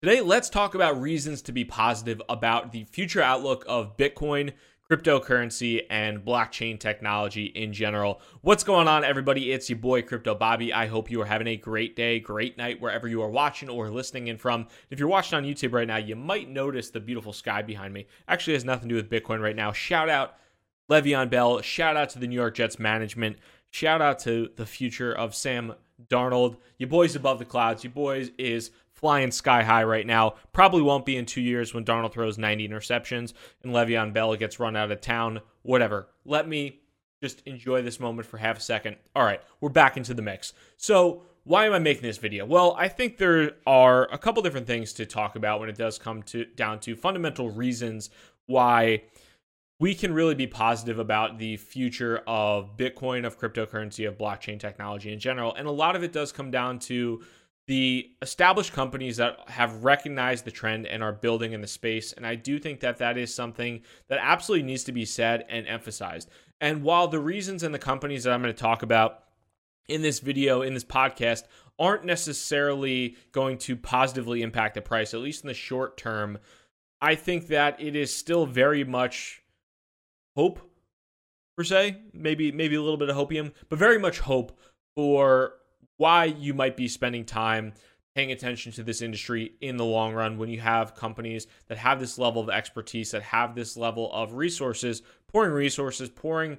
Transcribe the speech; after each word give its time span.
Today, 0.00 0.20
let's 0.20 0.48
talk 0.48 0.76
about 0.76 1.00
reasons 1.00 1.42
to 1.42 1.50
be 1.50 1.64
positive 1.64 2.22
about 2.28 2.70
the 2.70 2.84
future 2.84 3.20
outlook 3.20 3.64
of 3.66 3.96
Bitcoin, 3.96 4.52
cryptocurrency, 4.88 5.86
and 5.90 6.24
blockchain 6.24 6.78
technology 6.78 7.46
in 7.46 7.72
general. 7.72 8.20
What's 8.42 8.62
going 8.62 8.86
on, 8.86 9.02
everybody? 9.02 9.50
It's 9.50 9.68
your 9.68 9.80
boy, 9.80 10.02
Crypto 10.02 10.36
Bobby. 10.36 10.72
I 10.72 10.86
hope 10.86 11.10
you 11.10 11.20
are 11.20 11.26
having 11.26 11.48
a 11.48 11.56
great 11.56 11.96
day, 11.96 12.20
great 12.20 12.56
night, 12.56 12.80
wherever 12.80 13.08
you 13.08 13.20
are 13.22 13.28
watching 13.28 13.68
or 13.68 13.90
listening 13.90 14.28
in 14.28 14.38
from. 14.38 14.68
If 14.88 15.00
you're 15.00 15.08
watching 15.08 15.36
on 15.36 15.42
YouTube 15.42 15.72
right 15.72 15.88
now, 15.88 15.96
you 15.96 16.14
might 16.14 16.48
notice 16.48 16.90
the 16.90 17.00
beautiful 17.00 17.32
sky 17.32 17.62
behind 17.62 17.92
me. 17.92 18.06
Actually, 18.28 18.52
has 18.52 18.64
nothing 18.64 18.88
to 18.88 18.94
do 18.94 19.02
with 19.02 19.10
Bitcoin 19.10 19.42
right 19.42 19.56
now. 19.56 19.72
Shout 19.72 20.08
out 20.08 20.36
Le'Veon 20.88 21.28
Bell. 21.28 21.60
Shout 21.60 21.96
out 21.96 22.10
to 22.10 22.20
the 22.20 22.28
New 22.28 22.36
York 22.36 22.54
Jets 22.54 22.78
management. 22.78 23.38
Shout 23.70 24.00
out 24.00 24.20
to 24.20 24.50
the 24.54 24.64
future 24.64 25.12
of 25.12 25.34
Sam 25.34 25.74
Darnold. 26.08 26.58
Your 26.78 26.88
boy's 26.88 27.16
above 27.16 27.40
the 27.40 27.44
clouds. 27.44 27.82
Your 27.82 27.92
boys 27.92 28.30
is 28.38 28.70
flying 28.98 29.30
sky 29.30 29.62
high 29.62 29.84
right 29.84 30.06
now. 30.06 30.34
Probably 30.52 30.82
won't 30.82 31.06
be 31.06 31.16
in 31.16 31.24
two 31.24 31.40
years 31.40 31.72
when 31.72 31.84
Darnold 31.84 32.12
throws 32.12 32.36
90 32.36 32.68
interceptions 32.68 33.32
and 33.62 33.72
Le'Veon 33.72 34.12
Bell 34.12 34.34
gets 34.36 34.58
run 34.58 34.76
out 34.76 34.90
of 34.90 35.00
town. 35.00 35.40
Whatever. 35.62 36.08
Let 36.24 36.48
me 36.48 36.80
just 37.22 37.42
enjoy 37.46 37.82
this 37.82 38.00
moment 38.00 38.26
for 38.26 38.38
half 38.38 38.58
a 38.58 38.60
second. 38.60 38.96
All 39.14 39.24
right, 39.24 39.40
we're 39.60 39.68
back 39.68 39.96
into 39.96 40.14
the 40.14 40.22
mix. 40.22 40.52
So, 40.76 41.22
why 41.44 41.66
am 41.66 41.72
I 41.72 41.78
making 41.78 42.02
this 42.02 42.18
video? 42.18 42.44
Well, 42.44 42.74
I 42.76 42.88
think 42.88 43.16
there 43.16 43.52
are 43.66 44.12
a 44.12 44.18
couple 44.18 44.42
different 44.42 44.66
things 44.66 44.92
to 44.94 45.06
talk 45.06 45.34
about 45.34 45.60
when 45.60 45.70
it 45.70 45.78
does 45.78 45.98
come 45.98 46.22
to 46.24 46.44
down 46.44 46.80
to 46.80 46.94
fundamental 46.94 47.50
reasons 47.50 48.10
why 48.46 49.02
we 49.80 49.94
can 49.94 50.12
really 50.12 50.34
be 50.34 50.46
positive 50.46 50.98
about 50.98 51.38
the 51.38 51.56
future 51.56 52.22
of 52.26 52.76
Bitcoin, 52.76 53.24
of 53.24 53.38
cryptocurrency, 53.38 54.06
of 54.08 54.18
blockchain 54.18 54.58
technology 54.58 55.12
in 55.12 55.20
general. 55.20 55.54
And 55.54 55.68
a 55.68 55.70
lot 55.70 55.94
of 55.94 56.02
it 56.02 56.12
does 56.12 56.32
come 56.32 56.50
down 56.50 56.80
to 56.80 57.22
the 57.68 58.10
established 58.22 58.72
companies 58.72 59.18
that 59.18 59.38
have 59.46 59.84
recognized 59.84 60.46
the 60.46 60.50
trend 60.50 60.86
and 60.86 61.02
are 61.02 61.12
building 61.12 61.52
in 61.52 61.60
the 61.60 61.66
space. 61.66 62.14
And 62.14 62.26
I 62.26 62.34
do 62.34 62.58
think 62.58 62.80
that 62.80 62.96
that 62.96 63.18
is 63.18 63.32
something 63.32 63.82
that 64.08 64.18
absolutely 64.22 64.66
needs 64.66 64.84
to 64.84 64.92
be 64.92 65.04
said 65.04 65.44
and 65.50 65.66
emphasized. 65.66 66.30
And 66.62 66.82
while 66.82 67.08
the 67.08 67.20
reasons 67.20 67.62
and 67.62 67.74
the 67.74 67.78
companies 67.78 68.24
that 68.24 68.32
I'm 68.32 68.40
going 68.40 68.54
to 68.54 68.58
talk 68.58 68.82
about 68.82 69.22
in 69.86 70.00
this 70.00 70.20
video, 70.20 70.62
in 70.62 70.72
this 70.72 70.84
podcast, 70.84 71.42
aren't 71.78 72.06
necessarily 72.06 73.18
going 73.32 73.58
to 73.58 73.76
positively 73.76 74.40
impact 74.40 74.74
the 74.74 74.80
price, 74.80 75.12
at 75.12 75.20
least 75.20 75.44
in 75.44 75.48
the 75.48 75.54
short 75.54 75.98
term, 75.98 76.38
I 77.02 77.16
think 77.16 77.48
that 77.48 77.78
it 77.82 77.94
is 77.94 78.12
still 78.12 78.46
very 78.46 78.82
much 78.82 79.42
hope, 80.36 80.58
per 81.54 81.64
se. 81.64 81.98
Maybe 82.14 82.50
maybe 82.50 82.76
a 82.76 82.82
little 82.82 82.96
bit 82.96 83.10
of 83.10 83.16
hopium, 83.16 83.52
but 83.68 83.78
very 83.78 83.98
much 83.98 84.20
hope 84.20 84.58
for 84.96 85.52
why 85.98 86.24
you 86.24 86.54
might 86.54 86.76
be 86.76 86.88
spending 86.88 87.24
time 87.24 87.74
paying 88.14 88.32
attention 88.32 88.72
to 88.72 88.82
this 88.82 89.02
industry 89.02 89.52
in 89.60 89.76
the 89.76 89.84
long 89.84 90.14
run 90.14 90.38
when 90.38 90.48
you 90.48 90.58
have 90.58 90.94
companies 90.94 91.46
that 91.68 91.78
have 91.78 92.00
this 92.00 92.18
level 92.18 92.42
of 92.42 92.48
expertise, 92.48 93.10
that 93.10 93.22
have 93.22 93.54
this 93.54 93.76
level 93.76 94.10
of 94.12 94.32
resources, 94.32 95.02
pouring 95.28 95.52
resources, 95.52 96.08
pouring 96.08 96.58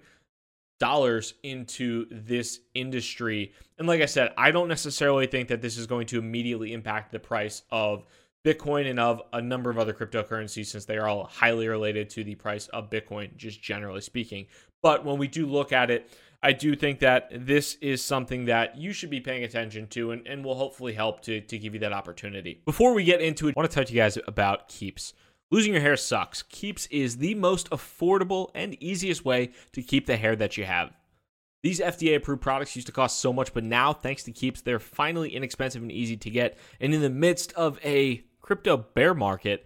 dollars 0.79 1.33
into 1.43 2.05
this 2.09 2.61
industry. 2.73 3.53
And 3.77 3.87
like 3.87 4.01
I 4.01 4.05
said, 4.05 4.31
I 4.37 4.51
don't 4.51 4.69
necessarily 4.69 5.27
think 5.27 5.49
that 5.49 5.61
this 5.61 5.77
is 5.77 5.87
going 5.87 6.07
to 6.07 6.19
immediately 6.19 6.71
impact 6.71 7.11
the 7.11 7.19
price 7.19 7.63
of 7.69 8.05
Bitcoin 8.45 8.89
and 8.89 8.99
of 8.99 9.21
a 9.33 9.41
number 9.41 9.69
of 9.69 9.77
other 9.77 9.93
cryptocurrencies 9.93 10.67
since 10.67 10.85
they 10.85 10.97
are 10.97 11.07
all 11.07 11.25
highly 11.25 11.67
related 11.67 12.09
to 12.11 12.23
the 12.23 12.35
price 12.35 12.67
of 12.69 12.89
Bitcoin, 12.89 13.35
just 13.35 13.61
generally 13.61 13.99
speaking. 13.99 14.45
But 14.81 15.03
when 15.03 15.17
we 15.17 15.27
do 15.27 15.45
look 15.45 15.73
at 15.73 15.91
it, 15.91 16.09
I 16.41 16.53
do 16.53 16.75
think 16.75 16.99
that 16.99 17.29
this 17.31 17.75
is 17.81 18.03
something 18.03 18.45
that 18.45 18.77
you 18.77 18.93
should 18.93 19.09
be 19.09 19.19
paying 19.19 19.43
attention 19.43 19.87
to 19.87 20.11
and, 20.11 20.25
and 20.25 20.43
will 20.43 20.55
hopefully 20.55 20.93
help 20.93 21.21
to, 21.23 21.41
to 21.41 21.57
give 21.57 21.73
you 21.73 21.81
that 21.81 21.91
opportunity. 21.91 22.61
Before 22.65 22.93
we 22.93 23.03
get 23.03 23.21
into 23.21 23.49
it, 23.49 23.55
I 23.57 23.59
want 23.59 23.69
to 23.69 23.75
talk 23.75 23.87
to 23.87 23.93
you 23.93 23.99
guys 23.99 24.17
about 24.25 24.69
Keeps. 24.69 25.13
Losing 25.51 25.73
your 25.73 25.81
hair 25.81 25.97
sucks. 25.97 26.43
Keeps 26.43 26.85
is 26.87 27.17
the 27.17 27.35
most 27.35 27.69
affordable 27.71 28.51
and 28.53 28.81
easiest 28.81 29.25
way 29.25 29.51
to 29.73 29.81
keep 29.81 30.05
the 30.05 30.15
hair 30.15 30.35
that 30.35 30.55
you 30.55 30.63
have. 30.63 30.91
These 31.61 31.81
FDA 31.81 32.15
approved 32.15 32.41
products 32.41 32.75
used 32.75 32.87
to 32.87 32.93
cost 32.93 33.19
so 33.19 33.33
much, 33.33 33.53
but 33.53 33.65
now, 33.65 33.91
thanks 33.91 34.23
to 34.23 34.31
Keeps, 34.31 34.61
they're 34.61 34.79
finally 34.79 35.35
inexpensive 35.35 35.81
and 35.81 35.91
easy 35.91 36.15
to 36.15 36.29
get. 36.29 36.57
And 36.79 36.93
in 36.93 37.01
the 37.01 37.09
midst 37.09 37.51
of 37.53 37.79
a 37.83 38.23
crypto 38.41 38.77
bear 38.77 39.13
market, 39.13 39.65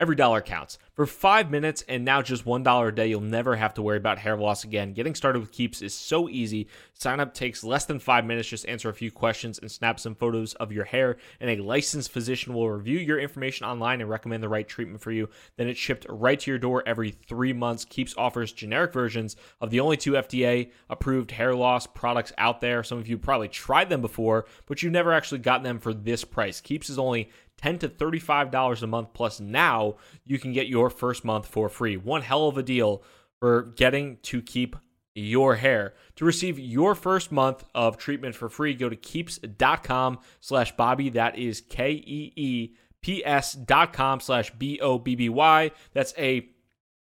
Every 0.00 0.16
dollar 0.16 0.40
counts. 0.40 0.76
For 0.94 1.06
five 1.06 1.52
minutes 1.52 1.84
and 1.88 2.04
now 2.04 2.20
just 2.20 2.44
$1 2.44 2.88
a 2.88 2.92
day, 2.92 3.06
you'll 3.06 3.20
never 3.20 3.54
have 3.54 3.74
to 3.74 3.82
worry 3.82 3.96
about 3.96 4.18
hair 4.18 4.36
loss 4.36 4.64
again. 4.64 4.92
Getting 4.92 5.14
started 5.14 5.38
with 5.38 5.52
Keeps 5.52 5.82
is 5.82 5.94
so 5.94 6.28
easy. 6.28 6.66
Sign 6.94 7.20
up 7.20 7.32
takes 7.32 7.62
less 7.62 7.84
than 7.84 8.00
five 8.00 8.24
minutes. 8.24 8.48
Just 8.48 8.66
answer 8.66 8.88
a 8.88 8.94
few 8.94 9.12
questions 9.12 9.60
and 9.60 9.70
snap 9.70 10.00
some 10.00 10.16
photos 10.16 10.54
of 10.54 10.72
your 10.72 10.84
hair, 10.84 11.16
and 11.40 11.48
a 11.48 11.62
licensed 11.62 12.10
physician 12.10 12.54
will 12.54 12.70
review 12.70 12.98
your 12.98 13.20
information 13.20 13.66
online 13.66 14.00
and 14.00 14.10
recommend 14.10 14.42
the 14.42 14.48
right 14.48 14.66
treatment 14.66 15.00
for 15.00 15.12
you. 15.12 15.28
Then 15.56 15.68
it's 15.68 15.78
shipped 15.78 16.06
right 16.08 16.40
to 16.40 16.50
your 16.50 16.58
door 16.58 16.82
every 16.86 17.12
three 17.12 17.52
months. 17.52 17.84
Keeps 17.84 18.16
offers 18.16 18.52
generic 18.52 18.92
versions 18.92 19.36
of 19.60 19.70
the 19.70 19.78
only 19.78 19.96
two 19.96 20.12
FDA 20.12 20.72
approved 20.90 21.30
hair 21.30 21.54
loss 21.54 21.86
products 21.86 22.32
out 22.36 22.60
there. 22.60 22.82
Some 22.82 22.98
of 22.98 23.06
you 23.06 23.16
probably 23.16 23.48
tried 23.48 23.90
them 23.90 24.00
before, 24.00 24.46
but 24.66 24.82
you've 24.82 24.92
never 24.92 25.12
actually 25.12 25.38
gotten 25.38 25.62
them 25.62 25.78
for 25.78 25.94
this 25.94 26.24
price. 26.24 26.60
Keeps 26.60 26.90
is 26.90 26.98
only 26.98 27.30
10 27.58 27.78
to 27.78 27.88
$35 27.88 28.82
a 28.82 28.86
month 28.86 29.12
plus 29.14 29.40
now 29.40 29.96
you 30.24 30.38
can 30.38 30.52
get 30.52 30.66
your 30.66 30.90
first 30.90 31.24
month 31.24 31.46
for 31.46 31.68
free. 31.68 31.96
One 31.96 32.22
hell 32.22 32.48
of 32.48 32.58
a 32.58 32.62
deal 32.62 33.02
for 33.40 33.62
getting 33.62 34.18
to 34.22 34.42
keep 34.42 34.76
your 35.14 35.56
hair. 35.56 35.94
To 36.16 36.24
receive 36.24 36.58
your 36.58 36.94
first 36.94 37.30
month 37.30 37.64
of 37.74 37.96
treatment 37.96 38.34
for 38.34 38.48
free 38.48 38.74
go 38.74 38.88
to 38.88 38.96
keeps.com 38.96 40.18
slash 40.40 40.76
bobby. 40.76 41.10
That 41.10 41.38
is 41.38 41.60
k-e-e-p-s 41.60 43.52
dot 43.52 43.92
com 43.92 44.20
slash 44.20 44.50
b-o-b-b-y 44.50 45.70
that's 45.92 46.14
a 46.18 46.48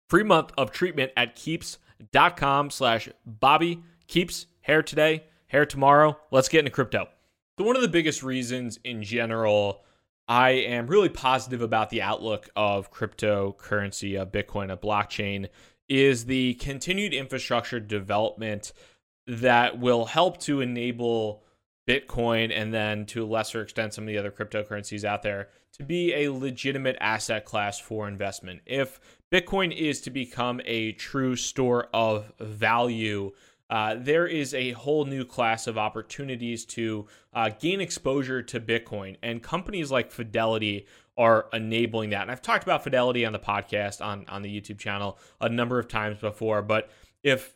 free 0.08 0.22
month 0.22 0.52
of 0.56 0.70
treatment 0.70 1.12
at 1.16 1.34
keeps.com 1.34 2.70
slash 2.70 3.08
bobby. 3.26 3.82
Keeps 4.06 4.46
hair 4.62 4.82
today 4.82 5.24
hair 5.48 5.66
tomorrow. 5.66 6.18
Let's 6.30 6.48
get 6.48 6.60
into 6.60 6.70
crypto. 6.70 7.08
So 7.58 7.64
one 7.64 7.76
of 7.76 7.82
the 7.82 7.88
biggest 7.88 8.22
reasons 8.22 8.78
in 8.84 9.02
general 9.02 9.82
I 10.28 10.50
am 10.50 10.86
really 10.86 11.08
positive 11.08 11.62
about 11.62 11.88
the 11.88 12.02
outlook 12.02 12.50
of 12.54 12.92
cryptocurrency, 12.92 14.20
of 14.20 14.30
Bitcoin, 14.30 14.70
of 14.70 14.80
blockchain, 14.80 15.48
is 15.88 16.26
the 16.26 16.54
continued 16.54 17.14
infrastructure 17.14 17.80
development 17.80 18.72
that 19.26 19.78
will 19.78 20.04
help 20.04 20.38
to 20.40 20.60
enable 20.60 21.42
Bitcoin 21.88 22.52
and 22.54 22.72
then 22.74 23.06
to 23.06 23.24
a 23.24 23.26
lesser 23.26 23.62
extent 23.62 23.94
some 23.94 24.04
of 24.04 24.08
the 24.08 24.18
other 24.18 24.30
cryptocurrencies 24.30 25.04
out 25.04 25.22
there 25.22 25.48
to 25.72 25.82
be 25.82 26.12
a 26.12 26.30
legitimate 26.30 26.96
asset 27.00 27.46
class 27.46 27.80
for 27.80 28.06
investment. 28.06 28.60
If 28.66 29.00
Bitcoin 29.32 29.74
is 29.74 30.02
to 30.02 30.10
become 30.10 30.60
a 30.66 30.92
true 30.92 31.36
store 31.36 31.88
of 31.94 32.30
value, 32.38 33.32
uh, 33.70 33.96
there 33.98 34.26
is 34.26 34.54
a 34.54 34.72
whole 34.72 35.04
new 35.04 35.24
class 35.24 35.66
of 35.66 35.76
opportunities 35.76 36.64
to 36.64 37.06
uh, 37.34 37.50
gain 37.60 37.80
exposure 37.80 38.42
to 38.42 38.60
Bitcoin. 38.60 39.16
And 39.22 39.42
companies 39.42 39.90
like 39.90 40.10
Fidelity 40.10 40.86
are 41.18 41.46
enabling 41.52 42.10
that. 42.10 42.22
And 42.22 42.30
I've 42.30 42.40
talked 42.40 42.62
about 42.62 42.82
Fidelity 42.82 43.26
on 43.26 43.32
the 43.32 43.38
podcast, 43.38 44.04
on, 44.04 44.24
on 44.28 44.42
the 44.42 44.60
YouTube 44.60 44.78
channel, 44.78 45.18
a 45.40 45.48
number 45.48 45.78
of 45.78 45.88
times 45.88 46.18
before. 46.18 46.62
But 46.62 46.90
if 47.22 47.54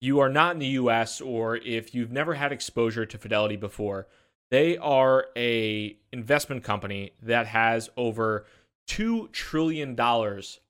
you 0.00 0.18
are 0.18 0.28
not 0.28 0.54
in 0.54 0.58
the 0.58 0.66
US 0.66 1.20
or 1.20 1.56
if 1.56 1.94
you've 1.94 2.12
never 2.12 2.34
had 2.34 2.52
exposure 2.52 3.06
to 3.06 3.18
Fidelity 3.18 3.56
before, 3.56 4.08
they 4.50 4.76
are 4.78 5.26
a 5.36 5.96
investment 6.12 6.64
company 6.64 7.12
that 7.22 7.46
has 7.46 7.88
over 7.96 8.46
$2 8.88 9.30
trillion 9.32 9.98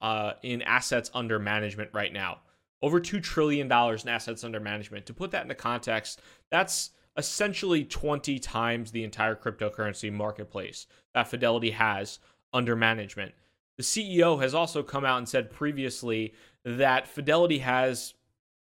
uh, 0.00 0.32
in 0.42 0.62
assets 0.62 1.10
under 1.14 1.38
management 1.38 1.90
right 1.92 2.12
now 2.12 2.38
over 2.82 3.00
$2 3.00 3.22
trillion 3.22 3.66
in 3.66 4.08
assets 4.08 4.44
under 4.44 4.60
management. 4.60 5.06
To 5.06 5.14
put 5.14 5.30
that 5.30 5.42
into 5.42 5.54
context, 5.54 6.20
that's 6.50 6.90
essentially 7.16 7.84
20 7.84 8.38
times 8.38 8.90
the 8.90 9.04
entire 9.04 9.34
cryptocurrency 9.34 10.12
marketplace 10.12 10.86
that 11.14 11.28
Fidelity 11.28 11.70
has 11.70 12.18
under 12.52 12.76
management. 12.76 13.32
The 13.78 13.82
CEO 13.82 14.40
has 14.40 14.54
also 14.54 14.82
come 14.82 15.04
out 15.04 15.18
and 15.18 15.28
said 15.28 15.50
previously 15.50 16.34
that 16.64 17.08
Fidelity 17.08 17.58
has 17.58 18.14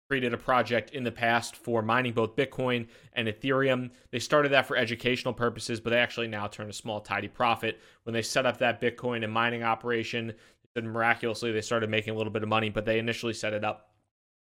created 0.10 0.34
a 0.34 0.38
project 0.38 0.92
in 0.92 1.04
the 1.04 1.12
past 1.12 1.56
for 1.56 1.84
mining 1.84 2.13
both 2.13 2.36
Bitcoin 2.36 2.88
and 3.13 3.28
Ethereum. 3.28 3.92
They 4.12 4.18
started 4.18 4.51
that 4.51 4.66
for 4.66 4.75
educational 4.75 5.36
purposes, 5.36 5.80
but 5.80 5.92
they 5.92 6.00
actually 6.00 6.28
now 6.28 6.48
turn 6.48 6.69
a 6.69 6.74
small, 6.74 7.00
tidy 7.00 7.28
profit. 7.28 7.80
When 8.04 8.13
they 8.13 8.24
set 8.24 8.48
up 8.48 8.57
that 8.57 8.81
Bitcoin 8.81 9.24
and 9.24 9.31
mining 9.31 9.62
operation, 9.62 10.34
then 10.74 10.88
miraculously 10.88 11.51
they 11.51 11.62
started 11.62 11.92
making 11.92 12.16
a 12.16 12.18
little 12.18 12.34
bit 12.34 12.42
of 12.42 12.50
money, 12.50 12.69
but 12.69 12.86
they 12.86 12.98
initially 12.98 13.34
set 13.34 13.54
it 13.54 13.63
up 13.63 13.88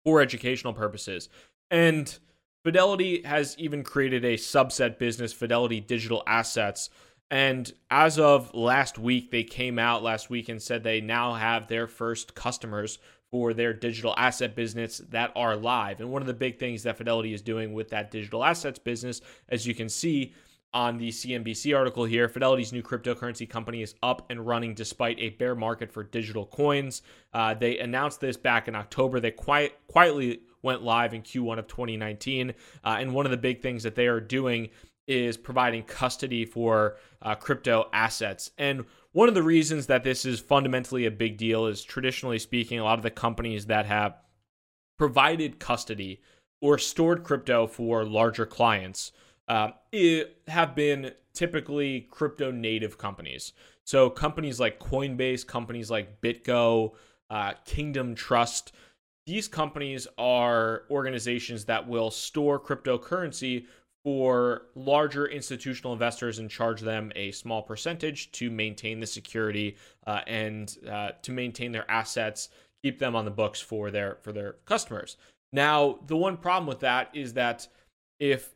for 0.05 0.21
educational 0.21 0.73
purposes. 0.73 1.29
And 1.71 2.17
Fidelity 2.65 3.23
has 3.25 3.56
even 3.59 3.83
created 3.83 4.25
a 4.25 4.37
subset 4.37 4.99
business, 4.99 5.33
Fidelity 5.33 5.81
Digital 5.81 6.23
Assets. 6.27 6.89
And 7.31 7.71
as 7.91 8.19
of 8.19 8.55
last 8.55 8.99
week, 8.99 9.31
they 9.31 9.45
came 9.45 9.79
out 9.79 10.03
last 10.03 10.31
week 10.31 10.49
and 10.49 10.62
said 10.62 10.83
they 10.83 11.01
now 11.01 11.35
have 11.35 11.69
their 11.69 11.87
first 11.87 12.35
customers 12.35 12.99
for 13.31 13.53
their 13.53 13.73
digital 13.73 14.15
asset 14.17 14.55
business 14.55 14.99
that 15.11 15.33
are 15.35 15.56
live. 15.56 16.01
And 16.01 16.11
one 16.11 16.23
of 16.23 16.29
the 16.29 16.33
big 16.35 16.59
things 16.59 16.85
that 16.85 16.97
Fidelity 16.97 17.35
is 17.35 17.43
doing 17.43 17.73
with 17.73 17.89
that 17.91 18.11
digital 18.11 18.45
assets 18.45 18.79
business, 18.79 19.21
as 19.49 19.67
you 19.67 19.75
can 19.75 19.89
see 19.89 20.33
on 20.75 20.99
the 20.99 21.09
CNBC 21.09 21.75
article 21.76 22.05
here. 22.05 22.29
Fidelity's 22.29 22.73
new 22.73 22.82
cryptocurrency 22.82 23.49
company 23.49 23.81
is 23.81 23.94
up 24.03 24.26
and 24.29 24.44
running 24.44 24.75
despite 24.75 25.19
a 25.21 25.31
bear 25.31 25.55
market 25.55 25.93
for 25.93 26.03
digital 26.03 26.44
coins. 26.44 27.03
Uh, 27.32 27.55
they 27.55 27.79
announced 27.79 28.21
this 28.21 28.37
back 28.37 28.67
in 28.67 28.75
October. 28.75 29.21
They 29.21 29.31
quiet, 29.31 29.79
quietly 29.87 30.41
went 30.62 30.82
live 30.82 31.15
in 31.15 31.23
Q1 31.23 31.59
of 31.59 31.69
2019. 31.69 32.50
Uh, 32.85 32.97
and 32.99 33.15
one 33.15 33.25
of 33.25 33.31
the 33.31 33.37
big 33.37 33.62
things 33.62 33.85
that 33.85 33.94
they 33.94 34.09
are 34.09 34.21
doing 34.21 34.69
is 35.06 35.37
providing 35.37 35.85
custody 35.85 36.44
for 36.44 36.97
uh, 37.23 37.35
crypto 37.35 37.88
assets. 37.93 38.50
And 38.59 38.85
one 39.12 39.29
of 39.29 39.35
the 39.35 39.43
reasons 39.43 39.87
that 39.87 40.03
this 40.03 40.25
is 40.25 40.41
fundamentally 40.41 41.06
a 41.06 41.11
big 41.11 41.37
deal 41.37 41.67
is 41.67 41.85
traditionally 41.85 42.38
speaking, 42.38 42.81
a 42.81 42.85
lot 42.85 42.99
of 42.99 43.05
the 43.05 43.11
companies 43.11 43.67
that 43.67 43.87
have 43.87 44.17
provided 44.99 45.61
custody 45.61 46.20
or 46.61 46.79
stored 46.79 47.23
crypto 47.23 47.67
for 47.67 48.05
larger 48.05 48.47
clients 48.47 49.12
uh, 49.49 49.70
have 50.49 50.75
been 50.75 51.12
typically 51.35 52.06
crypto 52.11 52.50
native 52.50 52.99
companies. 52.99 53.52
So 53.85 54.08
companies 54.08 54.58
like 54.58 54.81
Coinbase, 54.81 55.46
companies 55.46 55.91
like 55.91 56.20
BitGo, 56.20 56.93
uh, 57.31 57.52
Kingdom 57.64 58.14
Trust, 58.14 58.73
these 59.26 59.49
companies 59.49 60.06
are 60.19 60.85
organizations 60.91 61.64
that 61.64 61.88
will 61.88 62.11
store 62.11 62.61
cryptocurrency 62.61 63.67
for 64.05 64.67
larger 64.75 65.26
institutional 65.26 65.94
investors 65.94 66.38
and 66.38 66.50
charge 66.50 66.82
them 66.82 67.11
a 67.17 67.31
small 67.31 67.62
percentage 67.62 68.31
to 68.32 68.50
maintain 68.50 69.00
the 69.00 69.06
security 69.06 69.76
uh, 70.06 70.20
and 70.26 70.76
uh, 70.91 71.12
to 71.23 71.32
maintain 71.32 71.73
their 71.73 71.91
assets, 71.91 72.50
keep 72.82 72.99
them 72.99 73.17
on 73.17 73.25
the 73.25 73.31
books 73.31 73.61
for 73.61 73.91
their 73.91 74.19
for 74.20 74.31
their 74.31 74.56
customers. 74.67 75.17
Now, 75.55 76.00
the 76.06 76.17
one 76.17 76.37
problem 76.37 76.67
with 76.67 76.81
that 76.81 77.08
is 77.14 77.32
that 77.32 77.67
if 78.20 78.55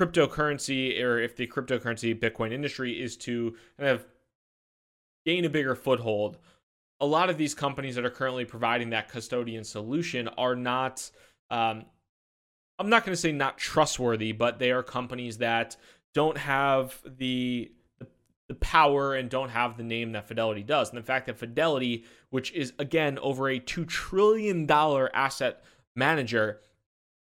cryptocurrency 0.00 1.00
or 1.02 1.18
if 1.18 1.36
the 1.36 1.46
cryptocurrency 1.46 2.18
Bitcoin 2.18 2.52
industry 2.52 3.00
is 3.00 3.16
to 3.18 3.54
kind 3.78 3.90
of 3.90 4.04
gain 5.24 5.44
a 5.44 5.50
bigger 5.50 5.74
foothold, 5.74 6.38
a 7.00 7.06
lot 7.06 7.30
of 7.30 7.38
these 7.38 7.54
companies 7.54 7.94
that 7.94 8.04
are 8.04 8.10
currently 8.10 8.44
providing 8.44 8.90
that 8.90 9.08
custodian 9.08 9.64
solution 9.64 10.28
are 10.28 10.56
not 10.56 11.10
um, 11.50 11.84
I'm 12.78 12.88
not 12.88 13.04
going 13.04 13.14
to 13.14 13.20
say 13.20 13.30
not 13.32 13.58
trustworthy, 13.58 14.32
but 14.32 14.58
they 14.58 14.72
are 14.72 14.82
companies 14.82 15.38
that 15.38 15.76
don't 16.14 16.36
have 16.36 17.00
the, 17.04 17.70
the 18.48 18.54
power 18.56 19.14
and 19.14 19.30
don't 19.30 19.50
have 19.50 19.76
the 19.76 19.84
name 19.84 20.12
that 20.12 20.26
Fidelity 20.26 20.62
does. 20.62 20.88
And 20.88 20.98
the 20.98 21.02
fact 21.02 21.26
that 21.26 21.38
Fidelity, 21.38 22.04
which 22.30 22.50
is 22.52 22.72
again 22.78 23.18
over 23.20 23.48
a 23.48 23.58
two 23.58 23.84
trillion 23.84 24.66
dollar 24.66 25.14
asset 25.14 25.62
manager, 25.94 26.60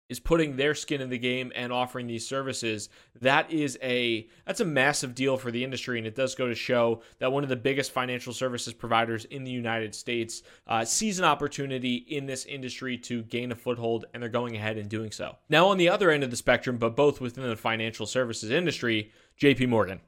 is 0.09 0.19
putting 0.19 0.55
their 0.55 0.75
skin 0.75 1.01
in 1.01 1.09
the 1.09 1.17
game 1.17 1.51
and 1.55 1.73
offering 1.73 2.07
these 2.07 2.27
services 2.27 2.89
that 3.21 3.49
is 3.51 3.77
a 3.81 4.27
that's 4.45 4.59
a 4.59 4.65
massive 4.65 5.15
deal 5.15 5.37
for 5.37 5.51
the 5.51 5.63
industry. 5.63 5.97
And 5.97 6.05
it 6.05 6.15
does 6.15 6.35
go 6.35 6.47
to 6.47 6.55
show 6.55 7.01
that 7.19 7.31
one 7.31 7.43
of 7.43 7.49
the 7.49 7.55
biggest 7.55 7.91
financial 7.91 8.33
services 8.33 8.73
providers 8.73 9.25
in 9.25 9.43
the 9.43 9.51
united 9.51 9.95
states 9.95 10.43
uh, 10.67 10.85
sees 10.85 11.19
an 11.19 11.25
opportunity 11.25 11.95
in 11.95 12.25
this 12.25 12.45
industry 12.45 12.97
to 12.99 13.23
gain 13.23 13.51
a 13.51 13.55
foothold 13.55 14.05
and 14.13 14.21
they're 14.21 14.29
going 14.29 14.55
ahead 14.55 14.77
and 14.77 14.89
doing 14.89 15.11
so. 15.11 15.37
Now 15.49 15.67
on 15.67 15.77
the 15.77 15.89
other 15.89 16.11
end 16.11 16.23
of 16.23 16.31
the 16.31 16.37
spectrum 16.37 16.77
but 16.77 16.95
both 16.95 17.19
within 17.19 17.47
the 17.47 17.55
financial 17.55 18.05
services 18.05 18.51
industry 18.51 19.11
jp 19.39 19.67
morgan. 19.67 20.01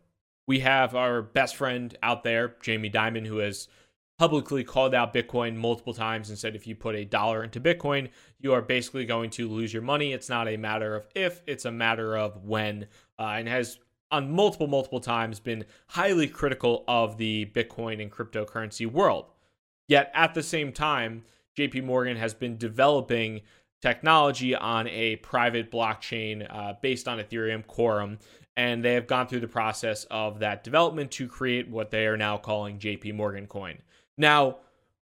We 0.45 0.59
have 0.59 0.95
our 0.95 1.21
best 1.21 1.55
friend 1.55 1.97
out 2.03 2.23
there 2.23 2.55
jamie 2.61 2.91
dimon 2.91 3.25
who 3.25 3.37
has 3.37 3.67
publicly 4.17 4.63
called 4.63 4.95
out 4.95 5.13
Bitcoin 5.13 5.55
multiple 5.55 5.93
times 5.93 6.29
and 6.29 6.37
said 6.37 6.55
if 6.55 6.65
you 6.65 6.75
put 6.75 6.95
a 6.95 7.05
dollar 7.05 7.43
into 7.43 7.59
Bitcoin, 7.59 8.09
you 8.39 8.51
are 8.51 8.61
basically 8.61 9.05
going 9.05 9.29
to 9.29 9.47
lose 9.47 9.71
your 9.71 9.83
money. 9.83 10.11
It's 10.11 10.29
not 10.29 10.47
a 10.47 10.57
matter 10.57 10.95
of 10.95 11.07
if, 11.15 11.41
it's 11.45 11.65
a 11.65 11.71
matter 11.71 12.17
of 12.17 12.43
when, 12.43 12.87
uh, 13.19 13.35
and 13.37 13.47
has 13.47 13.79
on 14.09 14.31
multiple, 14.31 14.67
multiple 14.67 14.99
times 14.99 15.39
been 15.39 15.65
highly 15.87 16.27
critical 16.27 16.83
of 16.87 17.17
the 17.17 17.45
Bitcoin 17.53 18.01
and 18.01 18.11
cryptocurrency 18.11 18.89
world. 18.89 19.25
Yet 19.87 20.11
at 20.13 20.33
the 20.33 20.43
same 20.43 20.71
time, 20.71 21.23
JP 21.57 21.83
Morgan 21.83 22.17
has 22.17 22.33
been 22.33 22.57
developing 22.57 23.41
technology 23.81 24.55
on 24.55 24.87
a 24.87 25.17
private 25.17 25.71
blockchain 25.71 26.47
uh, 26.49 26.73
based 26.81 27.07
on 27.07 27.19
Ethereum 27.19 27.65
Quorum. 27.67 28.17
And 28.55 28.83
they 28.83 28.93
have 28.95 29.05
gone 29.05 29.27
through 29.27 29.41
the 29.41 29.47
process 29.47 30.05
of 30.05 30.39
that 30.39 30.63
development 30.63 31.11
to 31.11 31.27
create 31.27 31.69
what 31.69 31.91
they 31.91 32.07
are 32.07 32.17
now 32.17 32.37
calling 32.37 32.79
JP 32.79 33.13
Morgan 33.13 33.45
Coin. 33.45 33.77
Now, 34.17 34.57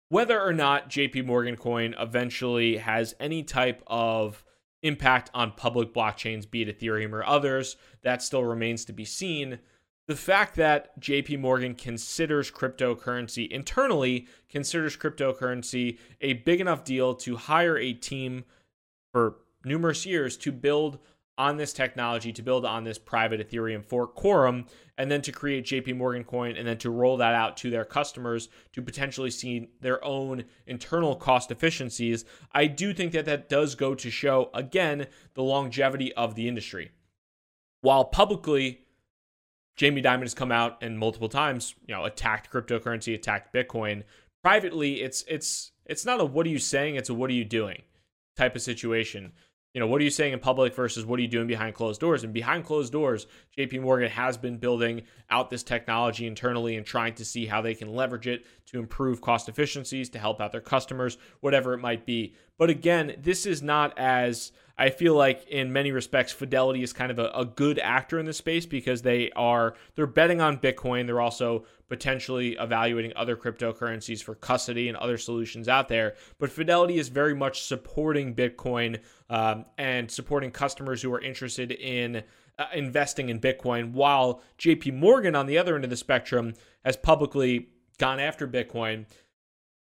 whether 0.08 0.40
or 0.40 0.52
not 0.52 0.90
JP 0.90 1.26
Morgan 1.26 1.56
coin 1.56 1.94
eventually 1.98 2.78
has 2.78 3.14
any 3.20 3.42
type 3.42 3.82
of 3.86 4.44
impact 4.82 5.30
on 5.34 5.52
public 5.52 5.92
blockchains, 5.92 6.50
be 6.50 6.62
it 6.62 6.78
Ethereum 6.78 7.12
or 7.12 7.24
others, 7.24 7.76
that 8.02 8.22
still 8.22 8.44
remains 8.44 8.84
to 8.86 8.92
be 8.92 9.04
seen. 9.04 9.58
The 10.08 10.16
fact 10.16 10.56
that 10.56 10.98
JP 11.00 11.38
Morgan 11.38 11.74
considers 11.74 12.50
cryptocurrency 12.50 13.48
internally, 13.48 14.26
considers 14.48 14.96
cryptocurrency 14.96 15.98
a 16.20 16.32
big 16.32 16.60
enough 16.60 16.82
deal 16.82 17.14
to 17.16 17.36
hire 17.36 17.78
a 17.78 17.92
team 17.92 18.44
for 19.12 19.36
numerous 19.64 20.06
years 20.06 20.36
to 20.38 20.50
build 20.50 20.98
on 21.40 21.56
this 21.56 21.72
technology 21.72 22.34
to 22.34 22.42
build 22.42 22.66
on 22.66 22.84
this 22.84 22.98
private 22.98 23.40
Ethereum 23.40 23.82
fork 23.82 24.14
Quorum, 24.14 24.66
and 24.98 25.10
then 25.10 25.22
to 25.22 25.32
create 25.32 25.64
JP 25.64 25.96
Morgan 25.96 26.22
coin, 26.22 26.54
and 26.54 26.68
then 26.68 26.76
to 26.76 26.90
roll 26.90 27.16
that 27.16 27.34
out 27.34 27.56
to 27.56 27.70
their 27.70 27.86
customers 27.86 28.50
to 28.74 28.82
potentially 28.82 29.30
see 29.30 29.70
their 29.80 30.04
own 30.04 30.44
internal 30.66 31.16
cost 31.16 31.50
efficiencies. 31.50 32.26
I 32.52 32.66
do 32.66 32.92
think 32.92 33.12
that 33.12 33.24
that 33.24 33.48
does 33.48 33.74
go 33.74 33.94
to 33.94 34.10
show, 34.10 34.50
again, 34.52 35.06
the 35.32 35.42
longevity 35.42 36.12
of 36.12 36.34
the 36.34 36.46
industry. 36.46 36.90
While 37.80 38.04
publicly, 38.04 38.82
Jamie 39.76 40.02
Dimon 40.02 40.20
has 40.20 40.34
come 40.34 40.52
out 40.52 40.76
and 40.82 40.98
multiple 40.98 41.30
times, 41.30 41.74
you 41.86 41.94
know, 41.94 42.04
attacked 42.04 42.52
cryptocurrency, 42.52 43.14
attacked 43.14 43.54
Bitcoin. 43.54 44.02
Privately, 44.42 45.00
it's 45.00 45.24
it's 45.26 45.72
it's 45.86 46.04
not 46.04 46.20
a 46.20 46.24
what 46.26 46.44
are 46.44 46.50
you 46.50 46.58
saying, 46.58 46.96
it's 46.96 47.08
a 47.08 47.14
what 47.14 47.30
are 47.30 47.34
you 47.34 47.46
doing 47.46 47.80
type 48.36 48.56
of 48.56 48.62
situation 48.62 49.32
you 49.72 49.80
know, 49.80 49.86
what 49.86 50.00
are 50.00 50.04
you 50.04 50.10
saying 50.10 50.32
in 50.32 50.40
public 50.40 50.74
versus 50.74 51.04
what 51.04 51.18
are 51.18 51.22
you 51.22 51.28
doing 51.28 51.46
behind 51.46 51.74
closed 51.74 52.00
doors? 52.00 52.24
And 52.24 52.32
behind 52.32 52.64
closed 52.64 52.92
doors, 52.92 53.26
JP 53.56 53.82
Morgan 53.82 54.10
has 54.10 54.36
been 54.36 54.56
building 54.56 55.02
out 55.30 55.48
this 55.48 55.62
technology 55.62 56.26
internally 56.26 56.76
and 56.76 56.84
trying 56.84 57.14
to 57.14 57.24
see 57.24 57.46
how 57.46 57.60
they 57.62 57.74
can 57.74 57.94
leverage 57.94 58.26
it 58.26 58.44
to 58.66 58.80
improve 58.80 59.20
cost 59.20 59.48
efficiencies, 59.48 60.08
to 60.10 60.18
help 60.18 60.40
out 60.40 60.50
their 60.50 60.60
customers, 60.60 61.18
whatever 61.40 61.72
it 61.72 61.78
might 61.78 62.04
be. 62.04 62.34
But 62.58 62.70
again, 62.70 63.16
this 63.22 63.46
is 63.46 63.62
not 63.62 63.96
as 63.96 64.50
I 64.80 64.88
feel 64.88 65.14
like 65.14 65.46
in 65.46 65.74
many 65.74 65.92
respects, 65.92 66.32
Fidelity 66.32 66.82
is 66.82 66.94
kind 66.94 67.10
of 67.10 67.18
a, 67.18 67.30
a, 67.34 67.44
good 67.44 67.78
actor 67.78 68.18
in 68.18 68.24
this 68.24 68.38
space 68.38 68.64
because 68.64 69.02
they 69.02 69.30
are 69.36 69.74
they're 69.94 70.06
betting 70.06 70.40
on 70.40 70.56
Bitcoin. 70.56 71.06
They're 71.06 71.20
also 71.20 71.66
potentially 71.90 72.56
evaluating 72.58 73.12
other 73.14 73.36
cryptocurrencies 73.36 74.22
for 74.22 74.34
custody 74.34 74.88
and 74.88 74.96
other 74.96 75.18
solutions 75.18 75.68
out 75.68 75.88
there. 75.88 76.14
But 76.38 76.50
Fidelity 76.50 76.98
is 76.98 77.10
very 77.10 77.34
much 77.34 77.62
supporting 77.64 78.34
Bitcoin 78.34 79.00
um, 79.28 79.66
and 79.76 80.10
supporting 80.10 80.50
customers 80.50 81.02
who 81.02 81.12
are 81.12 81.20
interested 81.20 81.72
in 81.72 82.22
uh, 82.58 82.64
investing 82.72 83.28
in 83.28 83.38
Bitcoin. 83.38 83.92
While 83.92 84.40
J.P. 84.56 84.92
Morgan 84.92 85.36
on 85.36 85.44
the 85.44 85.58
other 85.58 85.74
end 85.74 85.84
of 85.84 85.90
the 85.90 85.96
spectrum 85.96 86.54
has 86.86 86.96
publicly 86.96 87.68
gone 87.98 88.18
after 88.18 88.48
Bitcoin 88.48 89.04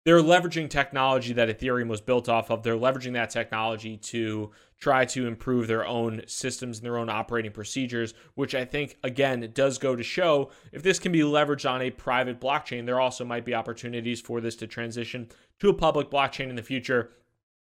they're 0.10 0.24
leveraging 0.24 0.68
technology 0.68 1.34
that 1.34 1.50
Ethereum 1.50 1.88
was 1.88 2.01
built 2.01 2.28
off 2.28 2.50
of. 2.50 2.63
They're 2.63 2.74
leveraging 2.74 3.13
that 3.13 3.30
technology 3.30 3.96
to 3.96 4.50
try 4.80 5.06
to 5.06 5.28
improve 5.28 5.68
their 5.68 5.86
own 5.86 6.24
systems 6.25 6.80
and 6.80 6.86
their 6.88 6.98
own 6.98 7.12
operating 7.12 7.51
procedures, 7.51 8.16
which 8.34 8.56
I 8.56 8.66
think, 8.66 8.98
again, 9.04 9.48
does 9.54 9.78
go 9.78 9.96
to 9.96 10.01
show 10.01 10.50
if 10.72 10.82
this 10.82 10.98
can 10.98 11.12
be 11.12 11.20
leveraged 11.20 11.70
on 11.70 11.84
a 11.84 11.92
private 11.92 12.42
blockchain, 12.42 12.88
there 12.88 13.00
also 13.00 13.24
might 13.24 13.46
be 13.46 13.54
opportunities 13.54 14.20
for 14.20 14.42
this 14.42 14.56
to 14.56 14.66
transition 14.66 15.30
to 15.60 15.70
a 15.70 15.75
public 15.75 16.10
blockchain 16.10 16.50
in 16.50 16.56
the 16.56 16.63
future. 16.63 17.12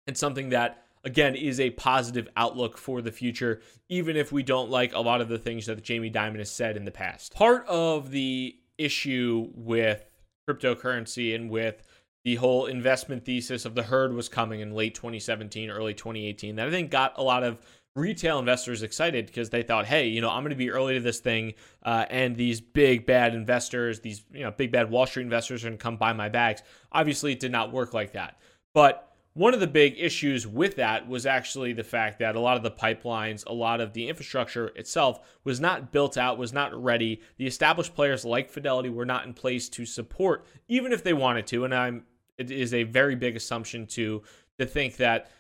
And 0.07 0.15
something 0.15 0.51
that, 0.51 0.85
again, 1.05 1.37
is 1.37 1.59
a 1.59 1.71
positive 1.71 2.29
outlook 2.37 2.77
for 2.77 3.01
the 3.01 3.13
future, 3.13 3.63
even 3.89 4.15
if 4.15 4.31
we 4.31 4.43
don't 4.43 4.69
like 4.69 4.93
a 4.93 5.01
lot 5.01 5.23
of 5.23 5.31
the 5.31 5.39
things 5.39 5.65
that 5.65 5.83
Jamie 5.83 6.11
Dimon 6.11 6.37
has 6.37 6.51
said 6.51 6.77
in 6.77 6.85
the 6.85 6.91
past. 6.91 7.35
Part 7.35 7.67
of 7.67 8.11
the 8.11 8.57
issue 8.77 9.49
with 9.55 10.05
cryptocurrency 10.47 11.35
and 11.35 11.51
with 11.51 11.83
the 12.27 12.35
whole 12.35 12.67
investment 12.67 13.25
thesis 13.25 13.65
of 13.65 13.77
the 13.77 13.85
herd 13.85 14.13
was 14.13 14.29
coming 14.29 14.59
in 14.59 14.75
late 14.75 14.97
2017, 14.97 15.71
early 15.71 15.95
2018. 15.95 16.57
That 16.57 16.67
I 16.67 16.71
think 16.73 16.91
got 16.91 17.13
a 17.17 17.23
lot 17.23 17.45
of 17.45 17.61
retail 17.95 18.41
investors 18.41 18.83
excited 18.83 19.27
because 19.27 19.51
they 19.51 19.63
thought, 19.63 19.87
hey, 19.87 20.09
you 20.09 20.21
know, 20.21 20.29
I'm 20.29 20.43
going 20.43 20.51
to 20.51 20.57
be 20.57 20.73
early 20.73 20.95
to 20.95 21.01
this 21.01 21.21
thing, 21.21 21.55
uh, 21.85 22.05
and 22.11 22.35
these 22.35 22.61
big 22.61 23.07
bad 23.07 23.33
investors, 23.33 24.01
these 24.01 24.25
you 24.33 24.43
know 24.43 24.51
big 24.51 24.73
bad 24.73 24.91
Wall 24.91 25.07
Street 25.07 25.23
investors, 25.23 25.63
are 25.63 25.69
going 25.69 25.79
to 25.79 25.83
come 25.83 25.99
buy 25.99 26.13
my 26.13 26.29
bags. 26.29 26.63
Obviously, 26.91 27.31
it 27.31 27.39
did 27.39 27.53
not 27.53 27.71
work 27.71 27.95
like 27.95 28.15
that. 28.15 28.41
But 28.75 29.07
one 29.35 29.55
of 29.55 29.61
the 29.61 29.69
big 29.69 29.95
issues 29.97 30.49
with 30.49 30.75
that 30.77 31.07
was 31.07 31.27
actually 31.27 31.75
the 31.75 31.85
fact 31.85 32.19
that 32.19 32.35
a 32.35 32.41
lot 32.41 32.57
of 32.57 32.65
the 32.65 32.71
pipelines, 32.73 33.47
a 33.47 33.53
lot 33.53 33.81
of 33.81 33.93
the 33.93 34.09
infrastructure 34.09 34.69
itself 34.75 35.21
was 35.45 35.61
not 35.61 35.93
built 35.93 36.19
out, 36.19 36.39
was 36.39 36.53
not 36.53 36.75
ready. 36.75 37.21
The 37.37 37.47
established 37.47 37.95
players 37.95 38.25
like 38.25 38.51
Fidelity 38.51 38.89
were 38.89 39.07
not 39.07 39.27
in 39.27 39.33
place 39.33 39.69
to 39.69 39.87
support, 39.87 40.45
even 40.67 40.91
if 40.91 41.05
they 41.05 41.13
wanted 41.13 41.47
to. 41.49 41.65
And 41.65 41.73
I'm 41.73 42.05
it 42.39 42.51
is 42.51 42.75
a 42.75 42.83
very 42.85 43.15
big 43.15 43.37
assumption 43.37 43.87
to 43.87 44.23
to 44.59 44.67
think 44.67 44.97
that 44.97 45.31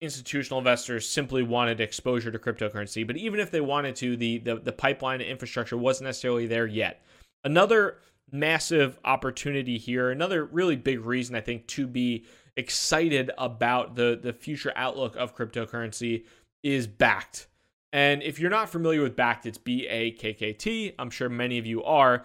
institutional 0.00 0.58
investors 0.58 1.08
simply 1.08 1.42
wanted 1.42 1.80
exposure 1.80 2.30
to 2.30 2.38
cryptocurrency. 2.38 3.06
But 3.06 3.16
even 3.16 3.40
if 3.40 3.50
they 3.50 3.60
wanted 3.60 3.96
to, 3.96 4.16
the 4.16 4.38
the, 4.38 4.56
the 4.56 4.72
pipeline 4.72 5.20
infrastructure 5.20 5.76
wasn't 5.76 6.06
necessarily 6.06 6.46
there 6.46 6.66
yet. 6.66 7.02
Another 7.44 7.98
massive 8.32 8.98
opportunity 9.04 9.78
here, 9.78 10.10
another 10.10 10.44
really 10.44 10.76
big 10.76 11.00
reason 11.00 11.36
I 11.36 11.40
think 11.40 11.66
to 11.68 11.86
be 11.86 12.24
excited 12.56 13.30
about 13.38 13.96
the 13.96 14.18
the 14.20 14.32
future 14.32 14.72
outlook 14.76 15.16
of 15.16 15.36
cryptocurrency 15.36 16.24
is 16.62 16.86
Bakkt. 16.86 17.46
And 17.92 18.22
if 18.22 18.40
you're 18.40 18.50
not 18.50 18.70
familiar 18.70 19.02
with 19.02 19.14
Bakkt, 19.14 19.46
it's 19.46 19.58
B 19.58 19.86
A 19.86 20.10
K 20.12 20.34
K 20.34 20.52
T. 20.52 20.94
I'm 20.98 21.10
sure 21.10 21.28
many 21.28 21.58
of 21.58 21.66
you 21.66 21.84
are. 21.84 22.24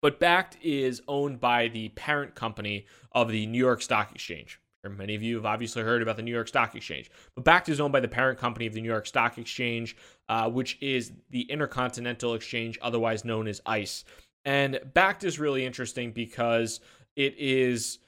But 0.00 0.20
Bakkt 0.20 0.56
is 0.62 1.02
owned 1.08 1.40
by 1.40 1.68
the 1.68 1.88
parent 1.90 2.34
company 2.34 2.86
of 3.12 3.30
the 3.30 3.46
New 3.46 3.58
York 3.58 3.82
Stock 3.82 4.12
Exchange. 4.14 4.60
Many 4.88 5.14
of 5.14 5.22
you 5.22 5.36
have 5.36 5.44
obviously 5.44 5.82
heard 5.82 6.02
about 6.02 6.16
the 6.16 6.22
New 6.22 6.32
York 6.32 6.48
Stock 6.48 6.74
Exchange. 6.74 7.10
But 7.34 7.44
Bakkt 7.44 7.68
is 7.68 7.80
owned 7.80 7.92
by 7.92 8.00
the 8.00 8.08
parent 8.08 8.38
company 8.38 8.66
of 8.66 8.72
the 8.72 8.80
New 8.80 8.88
York 8.88 9.06
Stock 9.06 9.36
Exchange, 9.36 9.96
uh, 10.28 10.48
which 10.48 10.78
is 10.80 11.12
the 11.30 11.42
Intercontinental 11.42 12.34
Exchange, 12.34 12.78
otherwise 12.80 13.24
known 13.24 13.48
as 13.48 13.60
ICE. 13.66 14.04
And 14.44 14.80
Bakkt 14.94 15.24
is 15.24 15.38
really 15.38 15.66
interesting 15.66 16.12
because 16.12 16.80
it 17.16 17.34
is 17.38 17.98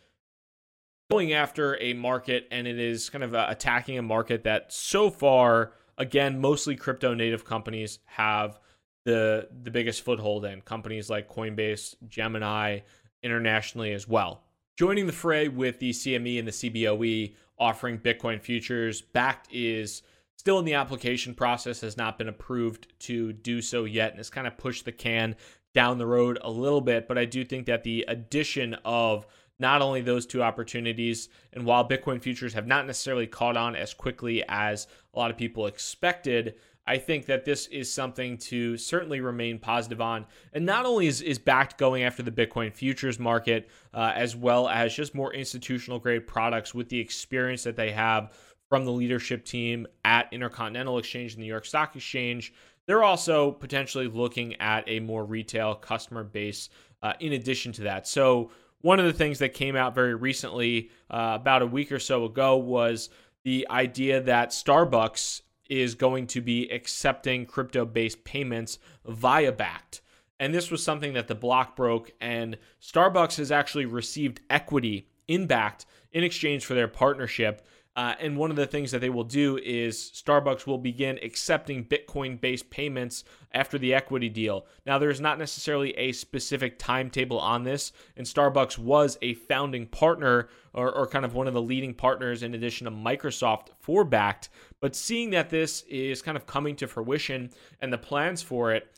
going 1.11 1.33
after 1.33 1.77
a 1.83 1.93
market 1.93 2.47
and 2.53 2.69
it 2.69 2.79
is 2.79 3.11
kind 3.11 3.25
of 3.25 3.35
uh, 3.35 3.47
attacking 3.49 3.99
a 3.99 4.03
market 4.03 4.45
that 4.45 4.73
so 4.73 5.11
far, 5.11 5.73
again, 5.99 6.41
mostly 6.41 6.77
crypto 6.77 7.15
native 7.15 7.45
companies 7.45 7.99
have 8.07 8.61
the 9.05 9.49
the 9.63 9.71
biggest 9.71 10.03
foothold 10.03 10.45
in. 10.45 10.61
Companies 10.63 11.11
like 11.11 11.29
Coinbase, 11.29 11.95
Gemini, 12.09 12.81
internationally 13.23 13.93
as 13.93 14.09
well. 14.09 14.43
Joining 14.77 15.07
the 15.07 15.13
fray 15.13 15.49
with 15.49 15.79
the 15.79 15.91
CME 15.91 16.39
and 16.39 16.49
the 16.49 16.53
CBOE 16.53 17.35
offering 17.59 17.99
Bitcoin 17.99 18.41
futures, 18.41 19.03
Bakkt 19.03 19.47
is 19.53 20.03
still 20.39 20.59
in 20.59 20.65
the 20.65 20.75
application 20.75 21.35
process, 21.35 21.83
has 21.83 21.99
not 21.99 22.17
been 22.17 22.29
approved 22.29 22.87
to 23.01 23.33
do 23.33 23.61
so 23.61 23.85
yet, 23.85 24.11
and 24.11 24.19
has 24.19 24.31
kind 24.31 24.47
of 24.47 24.57
pushed 24.57 24.87
the 24.87 24.93
can 24.93 25.37
down 25.75 25.99
the 25.99 26.07
road 26.07 26.39
a 26.41 26.51
little 26.51 26.81
bit. 26.81 27.07
But 27.07 27.19
I 27.19 27.27
do 27.27 27.45
think 27.45 27.67
that 27.67 27.85
the 27.85 28.05
addition 28.09 28.75
of 28.85 29.27
not 29.59 29.83
only 29.83 30.01
those 30.01 30.25
two 30.25 30.43
opportunities, 30.43 31.29
and 31.53 31.67
while 31.67 31.87
Bitcoin 31.87 32.23
futures 32.23 32.55
have 32.55 32.67
not 32.67 32.87
necessarily 32.87 33.27
caught 33.27 33.59
on 33.59 33.77
as 33.77 33.93
quickly 33.93 34.43
as 34.49 34.87
a 35.13 35.19
lot 35.19 35.31
of 35.31 35.37
people 35.37 35.67
expected, 35.67 36.55
I 36.87 36.99
think 36.99 37.27
that 37.27 37.45
this 37.45 37.67
is 37.69 37.93
something 37.93 38.37
to 38.39 38.77
certainly 38.77 39.21
remain 39.21 39.59
positive 39.59 40.01
on. 40.01 40.27
And 40.53 40.67
not 40.67 40.87
only 40.87 41.07
is, 41.07 41.21
is 41.21 41.39
Bakkt 41.39 41.79
going 41.79 42.03
after 42.03 42.23
the 42.23 42.31
Bitcoin 42.33 42.73
futures 42.73 43.19
market, 43.19 43.69
uh, 43.95 44.13
as 44.15 44.35
well 44.35 44.69
as 44.69 44.95
just 44.95 45.15
more 45.15 45.33
institutional 45.33 45.99
grade 45.99 46.27
products 46.27 46.75
with 46.75 46.89
the 46.89 46.99
experience 46.99 47.63
that 47.65 47.77
they 47.77 47.93
have 47.93 48.33
from 48.69 48.85
the 48.85 48.93
leadership 48.93 49.45
team 49.45 49.87
at 50.05 50.33
Intercontinental 50.33 50.99
Exchange 50.99 51.35
and 51.35 51.43
the 51.43 51.45
New 51.47 51.51
York 51.53 51.67
Stock 51.67 51.95
Exchange. 51.97 52.53
They're 52.87 53.05
also 53.05 53.53
potentially 53.53 54.09
looking 54.09 54.57
at 54.57 54.85
a 54.89 55.01
more 55.01 55.25
retail 55.25 55.75
customer 55.75 56.25
base 56.25 56.71
uh, 57.03 57.13
in 57.21 57.35
addition 57.35 57.73
to 57.73 57.83
that. 57.83 58.09
So, 58.09 58.51
one 58.83 58.99
of 58.99 59.05
the 59.05 59.13
things 59.13 59.39
that 59.41 59.53
came 59.53 59.77
out 59.77 59.95
very 59.95 60.15
recently, 60.15 60.91
uh, 61.11 61.37
about 61.39 61.61
a 61.61 61.67
week 61.67 61.93
or 61.93 61.99
so 61.99 62.25
ago, 62.25 62.57
was 62.57 63.11
the 63.45 63.67
idea 63.71 64.23
that 64.23 64.51
Starbucks 64.51 65.43
is 65.71 65.95
going 65.95 66.27
to 66.27 66.43
be 66.43 66.69
accepting 66.69 67.47
crypto 67.47 67.87
based 67.87 68.25
payments 68.25 68.79
via 69.07 69.53
Bakkt. 69.53 70.01
And 70.39 70.53
this 70.55 70.71
was 70.71 70.83
something 70.83 71.13
that 71.15 71.29
the 71.29 71.35
block 71.35 71.77
broke, 71.77 72.13
and 72.21 72.59
Starbucks 72.83 73.37
has 73.37 73.53
actually 73.53 73.87
received 73.87 74.41
equity 74.51 75.07
in 75.29 75.47
Bakkt 75.47 75.85
in 76.13 76.25
exchange 76.25 76.65
for 76.65 76.75
their 76.75 76.89
partnership. 76.89 77.65
Uh, 77.97 78.15
and 78.21 78.37
one 78.37 78.51
of 78.51 78.57
the 78.57 78.67
things 78.67 78.93
that 78.93 79.01
they 79.01 79.11
will 79.11 79.25
do 79.25 79.59
is 79.59 80.13
Starbucks 80.15 80.67
will 80.67 80.79
begin 80.79 81.19
accepting 81.23 81.85
Bitcoin 81.85 82.41
based 82.41 82.71
payments 82.71 83.25
after 83.53 83.79
the 83.79 83.93
equity 83.93 84.29
deal. 84.29 84.65
Now, 84.87 84.99
there's 84.99 85.21
not 85.21 85.39
necessarily 85.39 85.91
a 85.99 86.13
specific 86.13 86.79
timetable 86.79 87.41
on 87.41 87.65
this, 87.65 87.93
and 88.17 88.25
Starbucks 88.25 88.79
was 88.79 89.19
a 89.23 89.35
founding 89.35 89.87
partner 89.87 90.49
or, 90.73 90.93
or 90.93 91.07
kind 91.09 91.25
of 91.25 91.35
one 91.35 91.49
of 91.49 91.55
the 91.55 91.61
leading 91.61 91.93
partners 91.93 92.45
in 92.45 92.55
addition 92.55 92.85
to 92.85 92.93
Microsoft 92.93 93.69
for 93.81 94.07
Bakkt. 94.07 94.49
But 94.81 94.95
seeing 94.95 95.31
that 95.31 95.51
this 95.51 95.83
is 95.83 96.23
kind 96.23 96.37
of 96.37 96.47
coming 96.47 96.77
to 96.77 96.87
fruition 96.87 97.51
and 97.81 97.93
the 97.93 97.99
plans 97.99 98.41
for 98.41 98.73
it, 98.73 98.89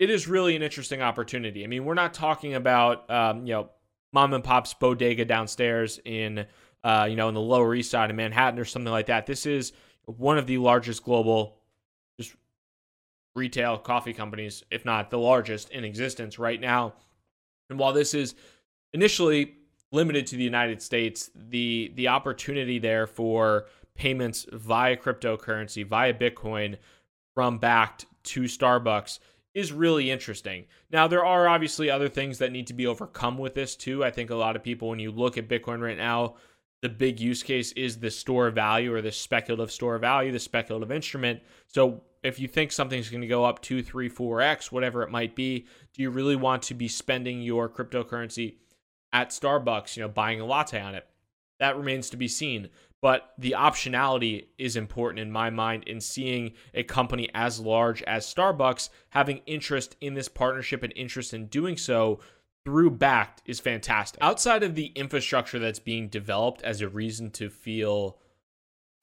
it 0.00 0.10
is 0.10 0.26
really 0.26 0.56
an 0.56 0.62
interesting 0.62 1.00
opportunity. 1.00 1.62
I 1.62 1.68
mean, 1.68 1.84
we're 1.84 1.94
not 1.94 2.12
talking 2.12 2.54
about, 2.54 3.08
um, 3.08 3.46
you 3.46 3.52
know, 3.52 3.70
mom 4.12 4.32
and 4.34 4.44
pop's 4.44 4.74
bodega 4.74 5.24
downstairs 5.24 6.00
in 6.04 6.46
uh, 6.84 7.06
you 7.08 7.16
know, 7.16 7.28
in 7.28 7.34
the 7.34 7.40
Lower 7.40 7.74
East 7.74 7.90
Side 7.90 8.10
of 8.10 8.16
Manhattan 8.16 8.60
or 8.60 8.64
something 8.64 8.92
like 8.92 9.06
that. 9.06 9.26
This 9.26 9.46
is 9.46 9.72
one 10.04 10.38
of 10.38 10.46
the 10.46 10.58
largest 10.58 11.02
global 11.02 11.56
just 12.20 12.36
retail 13.34 13.78
coffee 13.78 14.12
companies, 14.12 14.62
if 14.70 14.84
not 14.84 15.10
the 15.10 15.18
largest 15.18 15.70
in 15.70 15.82
existence 15.82 16.38
right 16.38 16.60
now. 16.60 16.92
And 17.70 17.78
while 17.78 17.94
this 17.94 18.12
is 18.12 18.34
initially 18.92 19.54
limited 19.90 20.26
to 20.28 20.36
the 20.36 20.44
United 20.44 20.82
States, 20.82 21.30
the 21.34 21.90
the 21.94 22.08
opportunity 22.08 22.78
there 22.78 23.06
for 23.06 23.64
payments 23.96 24.46
via 24.52 24.96
cryptocurrency, 24.96 25.86
via 25.86 26.12
Bitcoin 26.12 26.76
from 27.34 27.58
Bakkt 27.58 28.04
to 28.24 28.42
Starbucks 28.42 29.20
is 29.54 29.72
really 29.72 30.10
interesting. 30.10 30.66
Now, 30.90 31.06
there 31.06 31.24
are 31.24 31.48
obviously 31.48 31.88
other 31.88 32.08
things 32.08 32.38
that 32.38 32.52
need 32.52 32.66
to 32.66 32.74
be 32.74 32.86
overcome 32.86 33.38
with 33.38 33.54
this 33.54 33.76
too. 33.76 34.04
I 34.04 34.10
think 34.10 34.30
a 34.30 34.34
lot 34.34 34.56
of 34.56 34.64
people, 34.64 34.88
when 34.88 34.98
you 34.98 35.12
look 35.12 35.38
at 35.38 35.48
Bitcoin 35.48 35.80
right 35.80 35.96
now, 35.96 36.34
the 36.84 36.88
big 36.90 37.18
use 37.18 37.42
case 37.42 37.72
is 37.72 37.96
the 37.96 38.10
store 38.10 38.50
value 38.50 38.92
or 38.92 39.00
the 39.00 39.10
speculative 39.10 39.72
store 39.72 39.96
value, 39.96 40.30
the 40.30 40.38
speculative 40.38 40.92
instrument. 40.92 41.40
So 41.66 42.02
if 42.22 42.38
you 42.38 42.46
think 42.46 42.72
something's 42.72 43.08
going 43.08 43.22
to 43.22 43.26
go 43.26 43.42
up 43.42 43.62
two, 43.62 43.82
three, 43.82 44.10
four 44.10 44.42
X, 44.42 44.70
whatever 44.70 45.02
it 45.02 45.10
might 45.10 45.34
be, 45.34 45.60
do 45.94 46.02
you 46.02 46.10
really 46.10 46.36
want 46.36 46.62
to 46.64 46.74
be 46.74 46.86
spending 46.86 47.40
your 47.40 47.70
cryptocurrency 47.70 48.56
at 49.14 49.30
Starbucks, 49.30 49.96
you 49.96 50.02
know, 50.02 50.10
buying 50.10 50.42
a 50.42 50.44
latte 50.44 50.78
on 50.78 50.94
it? 50.94 51.06
That 51.58 51.78
remains 51.78 52.10
to 52.10 52.18
be 52.18 52.28
seen. 52.28 52.68
But 53.00 53.32
the 53.38 53.54
optionality 53.56 54.48
is 54.58 54.76
important 54.76 55.20
in 55.20 55.32
my 55.32 55.48
mind 55.48 55.84
in 55.84 56.02
seeing 56.02 56.52
a 56.74 56.82
company 56.82 57.30
as 57.32 57.60
large 57.60 58.02
as 58.02 58.26
Starbucks 58.26 58.90
having 59.08 59.38
interest 59.46 59.96
in 60.02 60.12
this 60.12 60.28
partnership 60.28 60.82
and 60.82 60.92
interest 60.96 61.32
in 61.32 61.46
doing 61.46 61.78
so 61.78 62.20
through 62.64 62.96
Bakkt 62.96 63.38
is 63.44 63.60
fantastic. 63.60 64.18
Outside 64.22 64.62
of 64.62 64.74
the 64.74 64.86
infrastructure 64.94 65.58
that's 65.58 65.78
being 65.78 66.08
developed 66.08 66.62
as 66.62 66.80
a 66.80 66.88
reason 66.88 67.30
to 67.32 67.50
feel 67.50 68.18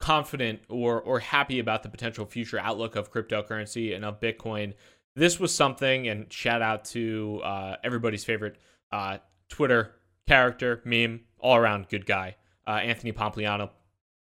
confident 0.00 0.60
or 0.68 1.00
or 1.00 1.20
happy 1.20 1.60
about 1.60 1.84
the 1.84 1.88
potential 1.88 2.26
future 2.26 2.58
outlook 2.58 2.96
of 2.96 3.12
cryptocurrency 3.12 3.94
and 3.94 4.04
of 4.04 4.20
Bitcoin, 4.20 4.74
this 5.14 5.38
was 5.38 5.54
something. 5.54 6.08
And 6.08 6.32
shout 6.32 6.62
out 6.62 6.84
to 6.86 7.40
uh, 7.44 7.76
everybody's 7.84 8.24
favorite 8.24 8.56
uh, 8.90 9.18
Twitter 9.48 9.94
character 10.26 10.82
meme, 10.84 11.20
all 11.38 11.56
around 11.56 11.88
good 11.88 12.06
guy, 12.06 12.36
uh, 12.66 12.72
Anthony 12.72 13.12
Pompliano. 13.12 13.70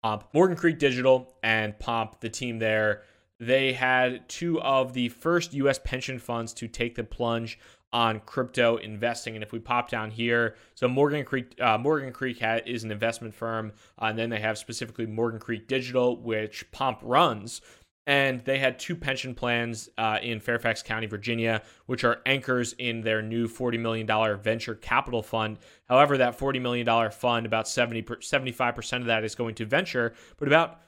Pomp, 0.02 0.24
Morgan 0.32 0.56
Creek 0.56 0.78
Digital 0.78 1.34
and 1.42 1.76
Pomp, 1.78 2.20
the 2.20 2.28
team 2.28 2.60
there, 2.60 3.02
they 3.40 3.72
had 3.72 4.28
two 4.28 4.60
of 4.60 4.92
the 4.92 5.08
first 5.10 5.54
U.S. 5.54 5.78
pension 5.82 6.18
funds 6.18 6.52
to 6.54 6.68
take 6.68 6.94
the 6.96 7.04
plunge 7.04 7.58
on 7.92 8.20
crypto 8.20 8.76
investing. 8.76 9.34
And 9.34 9.42
if 9.42 9.52
we 9.52 9.58
pop 9.58 9.88
down 9.88 10.10
here, 10.10 10.56
so 10.74 10.88
Morgan 10.88 11.24
Creek, 11.24 11.58
uh, 11.60 11.78
Morgan 11.78 12.12
Creek 12.12 12.40
ha- 12.40 12.60
is 12.66 12.84
an 12.84 12.90
investment 12.90 13.34
firm, 13.34 13.72
uh, 14.00 14.06
and 14.06 14.18
then 14.18 14.30
they 14.30 14.40
have 14.40 14.58
specifically 14.58 15.06
Morgan 15.06 15.40
Creek 15.40 15.68
Digital, 15.68 16.16
which 16.16 16.70
Pomp 16.72 16.98
runs. 17.02 17.60
And 18.06 18.40
they 18.40 18.58
had 18.58 18.78
two 18.78 18.96
pension 18.96 19.34
plans 19.34 19.90
uh, 19.98 20.18
in 20.22 20.40
Fairfax 20.40 20.82
County, 20.82 21.06
Virginia, 21.06 21.62
which 21.84 22.04
are 22.04 22.22
anchors 22.24 22.72
in 22.78 23.02
their 23.02 23.20
new 23.20 23.46
$40 23.46 23.78
million 23.78 24.40
venture 24.40 24.74
capital 24.74 25.22
fund. 25.22 25.58
However, 25.88 26.16
that 26.16 26.38
$40 26.38 26.60
million 26.62 27.10
fund, 27.10 27.44
about 27.44 27.68
70 27.68 28.02
75% 28.02 29.00
of 29.00 29.06
that 29.06 29.24
is 29.24 29.34
going 29.34 29.54
to 29.56 29.66
venture, 29.66 30.14
but 30.38 30.48
about 30.48 30.80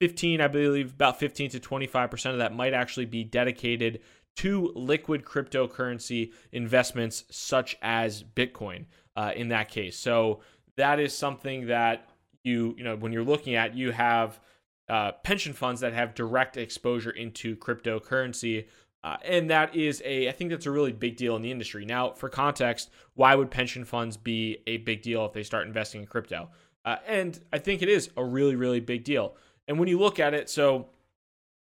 15, 0.00 0.40
I 0.40 0.48
believe, 0.48 0.92
about 0.92 1.18
15 1.18 1.50
to 1.50 1.60
25% 1.60 2.32
of 2.32 2.38
that 2.38 2.54
might 2.54 2.74
actually 2.74 3.06
be 3.06 3.24
dedicated 3.24 4.00
to 4.36 4.72
liquid 4.74 5.24
cryptocurrency 5.24 6.32
investments 6.52 7.24
such 7.30 7.76
as 7.80 8.24
Bitcoin 8.24 8.86
uh, 9.16 9.32
in 9.34 9.48
that 9.48 9.68
case. 9.68 9.96
So 9.96 10.40
that 10.76 10.98
is 10.98 11.16
something 11.16 11.68
that 11.68 12.08
you, 12.42 12.74
you 12.76 12.84
know, 12.84 12.96
when 12.96 13.12
you're 13.12 13.24
looking 13.24 13.54
at, 13.54 13.74
you 13.74 13.92
have 13.92 14.40
uh, 14.88 15.12
pension 15.22 15.52
funds 15.52 15.80
that 15.80 15.92
have 15.92 16.14
direct 16.14 16.56
exposure 16.56 17.10
into 17.10 17.56
cryptocurrency. 17.56 18.66
Uh, 19.02 19.16
and 19.24 19.50
that 19.50 19.74
is 19.74 20.02
a, 20.04 20.28
I 20.28 20.32
think 20.32 20.50
that's 20.50 20.66
a 20.66 20.70
really 20.70 20.92
big 20.92 21.16
deal 21.16 21.36
in 21.36 21.42
the 21.42 21.50
industry. 21.50 21.84
Now, 21.84 22.12
for 22.12 22.28
context, 22.28 22.90
why 23.14 23.34
would 23.34 23.50
pension 23.50 23.84
funds 23.84 24.16
be 24.16 24.58
a 24.66 24.78
big 24.78 25.02
deal 25.02 25.24
if 25.26 25.32
they 25.32 25.42
start 25.42 25.66
investing 25.66 26.02
in 26.02 26.06
crypto? 26.06 26.50
Uh, 26.84 26.96
and 27.06 27.38
I 27.52 27.58
think 27.58 27.82
it 27.82 27.88
is 27.88 28.10
a 28.16 28.24
really, 28.24 28.56
really 28.56 28.80
big 28.80 29.04
deal. 29.04 29.36
And 29.68 29.78
when 29.78 29.88
you 29.88 29.98
look 29.98 30.18
at 30.20 30.34
it, 30.34 30.50
so 30.50 30.88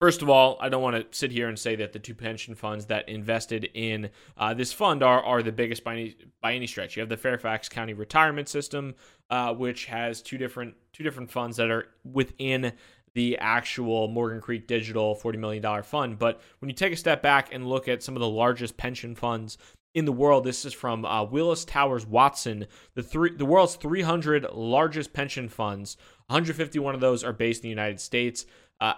First 0.02 0.20
of 0.20 0.28
all, 0.28 0.58
I 0.60 0.68
don't 0.68 0.82
want 0.82 0.96
to 0.96 1.16
sit 1.16 1.30
here 1.30 1.48
and 1.48 1.56
say 1.56 1.76
that 1.76 1.92
the 1.92 2.00
two 2.00 2.12
pension 2.12 2.56
funds 2.56 2.86
that 2.86 3.08
invested 3.08 3.70
in 3.72 4.10
uh, 4.36 4.52
this 4.52 4.72
fund 4.72 5.00
are, 5.00 5.22
are 5.22 5.44
the 5.44 5.52
biggest 5.52 5.84
by 5.84 5.92
any, 5.92 6.16
by 6.40 6.54
any 6.54 6.66
stretch. 6.66 6.96
You 6.96 7.02
have 7.02 7.08
the 7.08 7.16
Fairfax 7.16 7.68
County 7.68 7.92
Retirement 7.92 8.48
System, 8.48 8.96
uh, 9.30 9.54
which 9.54 9.84
has 9.84 10.20
two 10.20 10.38
different 10.38 10.74
two 10.92 11.04
different 11.04 11.30
funds 11.30 11.56
that 11.58 11.70
are 11.70 11.86
within 12.02 12.72
the 13.14 13.36
actual 13.38 14.08
Morgan 14.08 14.40
Creek 14.40 14.66
Digital 14.66 15.14
$40 15.14 15.38
million 15.38 15.82
fund. 15.82 16.18
But 16.18 16.40
when 16.60 16.68
you 16.68 16.74
take 16.74 16.92
a 16.92 16.96
step 16.96 17.22
back 17.22 17.52
and 17.52 17.68
look 17.68 17.88
at 17.88 18.02
some 18.02 18.16
of 18.16 18.20
the 18.20 18.28
largest 18.28 18.76
pension 18.76 19.14
funds 19.14 19.58
in 19.94 20.04
the 20.06 20.12
world, 20.12 20.44
this 20.44 20.64
is 20.64 20.72
from 20.72 21.04
uh, 21.04 21.24
Willis 21.24 21.64
Towers 21.64 22.06
Watson, 22.06 22.66
the 22.94 23.02
three 23.02 23.36
the 23.36 23.44
world's 23.44 23.74
300 23.76 24.46
largest 24.52 25.12
pension 25.12 25.48
funds. 25.48 25.96
151 26.28 26.94
of 26.94 27.00
those 27.00 27.22
are 27.22 27.32
based 27.32 27.60
in 27.60 27.64
the 27.64 27.68
United 27.68 28.00
States. 28.00 28.46
Uh, 28.80 28.94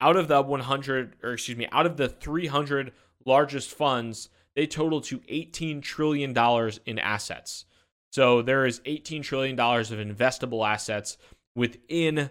out 0.00 0.16
of 0.16 0.28
the 0.28 0.42
100 0.42 1.16
or 1.22 1.32
excuse 1.32 1.56
me 1.56 1.66
out 1.72 1.86
of 1.86 1.96
the 1.96 2.08
300 2.08 2.92
largest 3.24 3.70
funds 3.70 4.28
they 4.54 4.66
total 4.66 5.00
to 5.00 5.20
18 5.28 5.80
trillion 5.80 6.32
dollars 6.32 6.80
in 6.86 6.98
assets 6.98 7.64
so 8.10 8.42
there 8.42 8.66
is 8.66 8.80
18 8.84 9.22
trillion 9.22 9.56
dollars 9.56 9.90
of 9.90 9.98
investable 9.98 10.66
assets 10.68 11.16
within 11.54 12.30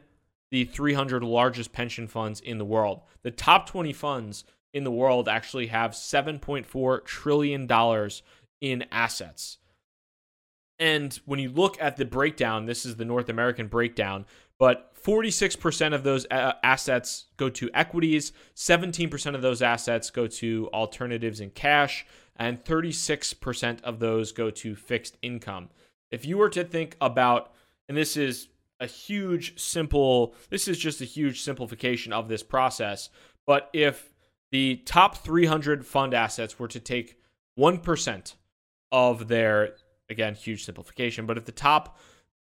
the 0.56 0.64
300 0.64 1.22
largest 1.22 1.74
pension 1.74 2.08
funds 2.08 2.40
in 2.40 2.60
the 2.60 2.64
world 2.64 3.02
the 3.24 3.32
top 3.32 3.68
20 3.68 3.92
funds 3.92 4.46
in 4.74 4.86
the 4.86 4.92
world 4.92 5.28
actually 5.28 5.68
have 5.68 5.92
7.4 5.92 7.04
trillion 7.04 7.68
dollars 7.68 8.24
in 8.62 8.86
assets 8.90 9.58
and 10.80 11.20
when 11.26 11.42
you 11.42 11.50
look 11.50 11.76
at 11.82 11.98
the 11.98 12.06
breakdown 12.06 12.68
this 12.68 12.86
is 12.86 12.96
the 12.96 13.04
north 13.04 13.28
american 13.28 13.68
breakdown 13.68 14.26
but 14.58 14.94
46% 15.04 15.94
of 15.94 16.04
those 16.04 16.26
uh, 16.32 16.54
assets 16.64 17.26
go 17.36 17.50
to 17.50 17.70
equities, 17.74 18.32
17% 18.56 19.36
of 19.36 19.42
those 19.42 19.62
assets 19.62 20.10
go 20.10 20.28
to 20.28 20.70
alternatives 20.74 21.42
and 21.42 21.54
cash, 21.54 22.06
and 22.38 22.64
36% 22.64 23.84
of 23.84 24.00
those 24.00 24.32
go 24.32 24.50
to 24.50 24.74
fixed 24.74 25.18
income. 25.22 25.70
If 26.10 26.26
you 26.26 26.38
were 26.38 26.50
to 26.52 26.64
think 26.64 26.96
about, 27.02 27.52
and 27.90 27.98
this 27.98 28.16
is 28.16 28.48
a 28.80 28.88
huge 28.88 29.60
simple, 29.60 30.36
this 30.50 30.68
is 30.68 30.78
just 30.78 31.02
a 31.02 31.06
huge 31.06 31.42
simplification 31.42 32.14
of 32.14 32.28
this 32.28 32.44
process, 32.44 33.10
but 33.48 33.70
if 33.74 34.14
the 34.52 34.78
top 34.86 35.18
300 35.18 35.86
fund 35.86 36.14
assets 36.14 36.60
were 36.60 36.68
to 36.68 36.80
take 36.80 37.18
1% 37.60 38.36
of 38.92 39.28
their, 39.28 39.76
again, 40.10 40.36
huge 40.36 40.64
simplification, 40.64 41.26
but 41.26 41.38
if 41.38 41.46
the 41.46 41.52
top 41.52 41.98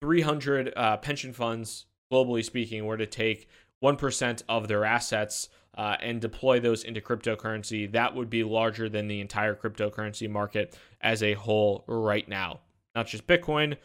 300 0.01 0.73
uh, 0.77 0.97
pension 0.99 1.33
funds 1.33 1.87
globally 2.13 2.45
speaking, 2.45 2.85
were 2.85 2.97
to 2.97 3.07
take 3.07 3.49
1% 3.83 4.43
of 4.49 4.69
their 4.69 4.85
assets 4.85 5.49
uh, 5.77 5.97
and 6.01 6.21
deploy 6.21 6.61
those 6.61 6.85
into 6.85 7.01
cryptocurrency, 7.01 7.91
that 7.91 8.15
would 8.15 8.31
be 8.31 8.45
larger 8.45 8.89
than 8.89 9.09
the 9.09 9.21
entire 9.21 9.55
cryptocurrency 9.55 10.29
market 10.29 10.79
as 11.01 11.23
a 11.23 11.35
whole 11.35 11.85
right 11.89 12.29
now. 12.29 12.61
Not 12.95 13.09
just 13.09 13.27
Bitcoin, 13.27 13.77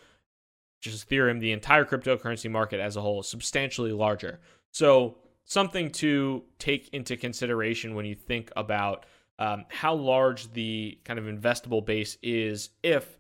just 0.82 1.10
Ethereum, 1.10 1.40
the 1.40 1.52
entire 1.52 1.86
cryptocurrency 1.86 2.50
market 2.50 2.80
as 2.80 2.96
a 2.96 3.02
whole 3.02 3.22
is 3.22 3.28
substantially 3.28 3.92
larger. 3.92 4.40
So, 4.72 5.18
something 5.46 5.92
to 5.92 6.44
take 6.60 6.90
into 6.90 7.18
consideration 7.18 7.96
when 7.96 8.06
you 8.06 8.16
think 8.16 8.52
about 8.56 9.06
um, 9.40 9.66
how 9.70 9.96
large 9.96 10.54
the 10.54 11.00
kind 11.06 11.18
of 11.18 11.26
investable 11.26 11.84
base 11.84 12.18
is 12.22 12.70
if 12.84 13.18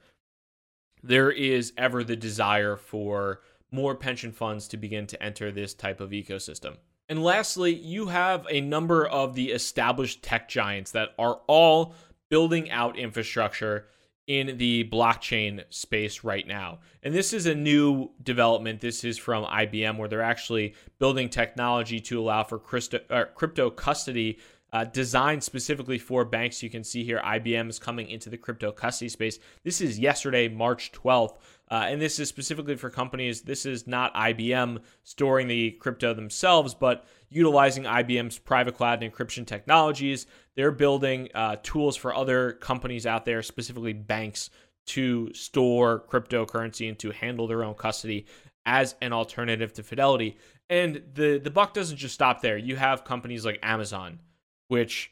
there 1.01 1.31
is 1.31 1.73
ever 1.77 2.03
the 2.03 2.15
desire 2.15 2.75
for 2.75 3.41
more 3.71 3.95
pension 3.95 4.31
funds 4.31 4.67
to 4.67 4.77
begin 4.77 5.07
to 5.07 5.23
enter 5.23 5.51
this 5.51 5.73
type 5.73 6.01
of 6.01 6.11
ecosystem. 6.11 6.77
And 7.07 7.23
lastly, 7.23 7.73
you 7.73 8.07
have 8.07 8.45
a 8.49 8.61
number 8.61 9.07
of 9.07 9.33
the 9.33 9.51
established 9.51 10.21
tech 10.21 10.49
giants 10.49 10.91
that 10.91 11.09
are 11.17 11.39
all 11.47 11.95
building 12.29 12.69
out 12.69 12.97
infrastructure 12.97 13.87
in 14.29 14.57
the 14.59 14.87
blockchain 14.91 15.63
space 15.71 16.23
right 16.23 16.47
now. 16.47 16.77
And 17.01 17.15
this 17.15 17.33
is 17.33 17.47
a 17.47 17.55
new 17.55 18.11
development. 18.21 18.79
This 18.79 19.03
is 19.03 19.17
from 19.17 19.43
IBM, 19.43 19.97
where 19.97 20.07
they're 20.07 20.21
actually 20.21 20.75
building 20.99 21.29
technology 21.29 21.99
to 22.01 22.19
allow 22.19 22.43
for 22.43 22.59
crypto, 22.59 22.99
uh, 23.09 23.25
crypto 23.33 23.71
custody 23.71 24.37
uh, 24.71 24.83
designed 24.83 25.43
specifically 25.43 25.97
for 25.97 26.23
banks. 26.25 26.61
You 26.61 26.69
can 26.69 26.83
see 26.83 27.03
here 27.03 27.19
IBM 27.25 27.69
is 27.69 27.79
coming 27.79 28.07
into 28.07 28.29
the 28.29 28.37
crypto 28.37 28.71
custody 28.71 29.09
space. 29.09 29.39
This 29.63 29.81
is 29.81 29.97
yesterday, 29.97 30.47
March 30.47 30.91
12th. 30.91 31.37
Uh, 31.71 31.85
and 31.87 32.01
this 32.01 32.19
is 32.19 32.27
specifically 32.27 32.75
for 32.75 32.89
companies. 32.89 33.41
This 33.41 33.65
is 33.65 33.85
not 33.85 34.13
IBM 34.15 34.79
storing 35.03 35.47
the 35.47 35.71
crypto 35.71 36.13
themselves, 36.13 36.73
but 36.73 37.05
utilizing 37.29 37.83
IBM's 37.83 38.39
private 38.39 38.75
cloud 38.75 39.03
and 39.03 39.13
encryption 39.13 39.45
technologies. 39.45 40.25
They're 40.55 40.71
building 40.71 41.29
uh, 41.35 41.57
tools 41.61 41.95
for 41.95 42.13
other 42.13 42.53
companies 42.53 43.05
out 43.05 43.25
there, 43.25 43.43
specifically 43.43 43.93
banks, 43.93 44.49
to 44.87 45.31
store 45.33 46.03
cryptocurrency 46.09 46.89
and 46.89 46.97
to 46.97 47.11
handle 47.11 47.45
their 47.45 47.63
own 47.63 47.75
custody 47.75 48.25
as 48.65 48.95
an 49.01 49.13
alternative 49.13 49.71
to 49.73 49.83
Fidelity. 49.83 50.37
And 50.69 51.03
the 51.13 51.37
the 51.37 51.51
buck 51.51 51.73
doesn't 51.73 51.97
just 51.97 52.15
stop 52.15 52.41
there. 52.41 52.57
You 52.57 52.75
have 52.75 53.03
companies 53.03 53.45
like 53.45 53.59
Amazon, 53.61 54.19
which 54.67 55.11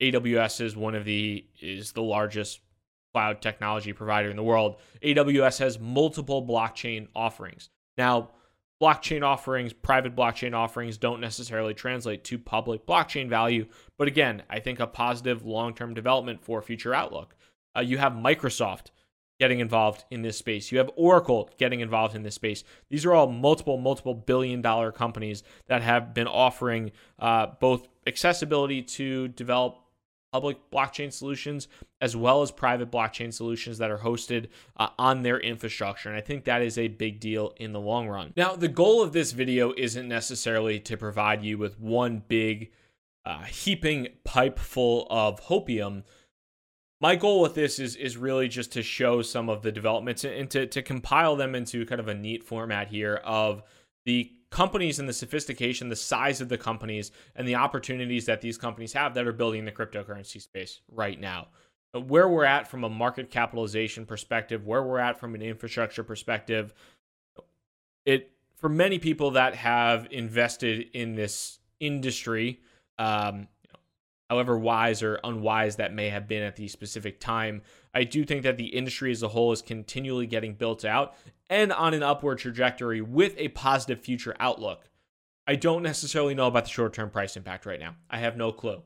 AWS 0.00 0.60
is 0.62 0.76
one 0.76 0.94
of 0.94 1.04
the 1.04 1.44
is 1.60 1.92
the 1.92 2.02
largest 2.02 2.60
cloud 3.12 3.40
technology 3.40 3.92
provider 3.92 4.30
in 4.30 4.36
the 4.36 4.42
world. 4.42 4.76
AWS 5.02 5.58
has 5.58 5.78
multiple 5.78 6.46
blockchain 6.46 7.08
offerings. 7.14 7.70
Now, 7.96 8.30
blockchain 8.80 9.22
offerings, 9.22 9.72
private 9.72 10.14
blockchain 10.14 10.54
offerings 10.54 10.98
don't 10.98 11.20
necessarily 11.20 11.74
translate 11.74 12.24
to 12.24 12.38
public 12.38 12.86
blockchain 12.86 13.28
value, 13.28 13.66
but 13.96 14.08
again, 14.08 14.42
I 14.48 14.60
think 14.60 14.80
a 14.80 14.86
positive 14.86 15.44
long-term 15.44 15.94
development 15.94 16.44
for 16.44 16.62
future 16.62 16.94
outlook. 16.94 17.34
Uh, 17.76 17.80
you 17.80 17.98
have 17.98 18.12
Microsoft 18.12 18.86
getting 19.38 19.60
involved 19.60 20.04
in 20.10 20.22
this 20.22 20.36
space. 20.36 20.72
You 20.72 20.78
have 20.78 20.90
Oracle 20.96 21.50
getting 21.58 21.80
involved 21.80 22.14
in 22.14 22.22
this 22.22 22.34
space. 22.34 22.64
These 22.90 23.06
are 23.06 23.14
all 23.14 23.28
multiple, 23.28 23.78
multiple 23.78 24.14
billion 24.14 24.62
dollar 24.62 24.90
companies 24.90 25.42
that 25.68 25.82
have 25.82 26.12
been 26.12 26.26
offering 26.26 26.90
uh, 27.18 27.48
both 27.60 27.86
accessibility 28.06 28.82
to 28.82 29.28
develop 29.28 29.78
public 30.32 30.58
blockchain 30.70 31.12
solutions 31.12 31.68
as 32.00 32.16
well 32.16 32.42
as 32.42 32.50
private 32.50 32.90
blockchain 32.90 33.32
solutions 33.32 33.78
that 33.78 33.90
are 33.90 33.98
hosted 33.98 34.48
uh, 34.76 34.88
on 34.98 35.22
their 35.22 35.38
infrastructure. 35.38 36.08
And 36.08 36.18
I 36.18 36.20
think 36.20 36.44
that 36.44 36.62
is 36.62 36.78
a 36.78 36.88
big 36.88 37.20
deal 37.20 37.54
in 37.56 37.72
the 37.72 37.80
long 37.80 38.08
run. 38.08 38.32
Now, 38.36 38.54
the 38.54 38.68
goal 38.68 39.02
of 39.02 39.12
this 39.12 39.32
video 39.32 39.72
isn't 39.76 40.06
necessarily 40.06 40.80
to 40.80 40.96
provide 40.96 41.42
you 41.42 41.58
with 41.58 41.80
one 41.80 42.22
big 42.28 42.72
uh, 43.24 43.44
heaping 43.44 44.08
pipe 44.24 44.58
full 44.58 45.06
of 45.10 45.40
hopium 45.46 46.04
my 47.00 47.16
goal 47.16 47.40
with 47.40 47.54
this 47.54 47.78
is 47.78 47.96
is 47.96 48.16
really 48.16 48.48
just 48.48 48.72
to 48.72 48.82
show 48.82 49.22
some 49.22 49.48
of 49.48 49.62
the 49.62 49.72
developments 49.72 50.24
and 50.24 50.50
to, 50.50 50.66
to 50.66 50.82
compile 50.82 51.36
them 51.36 51.54
into 51.54 51.86
kind 51.86 52.00
of 52.00 52.08
a 52.08 52.14
neat 52.14 52.44
format 52.44 52.88
here 52.88 53.16
of 53.24 53.62
the 54.04 54.32
companies 54.50 54.98
and 54.98 55.08
the 55.08 55.12
sophistication, 55.12 55.88
the 55.88 55.96
size 55.96 56.40
of 56.40 56.48
the 56.48 56.58
companies, 56.58 57.10
and 57.36 57.46
the 57.46 57.54
opportunities 57.54 58.26
that 58.26 58.40
these 58.40 58.58
companies 58.58 58.92
have 58.92 59.14
that 59.14 59.26
are 59.26 59.32
building 59.32 59.64
the 59.64 59.72
cryptocurrency 59.72 60.40
space 60.40 60.80
right 60.90 61.20
now. 61.20 61.48
Where 61.92 62.28
we're 62.28 62.44
at 62.44 62.68
from 62.68 62.84
a 62.84 62.88
market 62.88 63.30
capitalization 63.30 64.06
perspective, 64.06 64.66
where 64.66 64.82
we're 64.82 64.98
at 64.98 65.18
from 65.18 65.34
an 65.34 65.42
infrastructure 65.42 66.04
perspective, 66.04 66.74
it 68.04 68.30
for 68.56 68.68
many 68.68 68.98
people 68.98 69.32
that 69.32 69.54
have 69.54 70.08
invested 70.10 70.88
in 70.92 71.14
this 71.14 71.58
industry, 71.80 72.60
um, 72.98 73.48
however 74.28 74.58
wise 74.58 75.02
or 75.02 75.18
unwise 75.24 75.76
that 75.76 75.94
may 75.94 76.10
have 76.10 76.28
been 76.28 76.42
at 76.42 76.56
the 76.56 76.68
specific 76.68 77.18
time. 77.20 77.62
I 77.94 78.04
do 78.04 78.24
think 78.24 78.42
that 78.42 78.56
the 78.56 78.66
industry 78.66 79.10
as 79.10 79.22
a 79.22 79.28
whole 79.28 79.52
is 79.52 79.62
continually 79.62 80.26
getting 80.26 80.54
built 80.54 80.84
out 80.84 81.14
and 81.48 81.72
on 81.72 81.94
an 81.94 82.02
upward 82.02 82.38
trajectory 82.38 83.00
with 83.00 83.34
a 83.38 83.48
positive 83.48 84.00
future 84.00 84.36
outlook. 84.38 84.88
I 85.46 85.56
don't 85.56 85.82
necessarily 85.82 86.34
know 86.34 86.46
about 86.46 86.64
the 86.64 86.70
short 86.70 86.92
term 86.92 87.10
price 87.10 87.36
impact 87.36 87.64
right 87.64 87.80
now. 87.80 87.96
I 88.10 88.18
have 88.18 88.36
no 88.36 88.52
clue. 88.52 88.82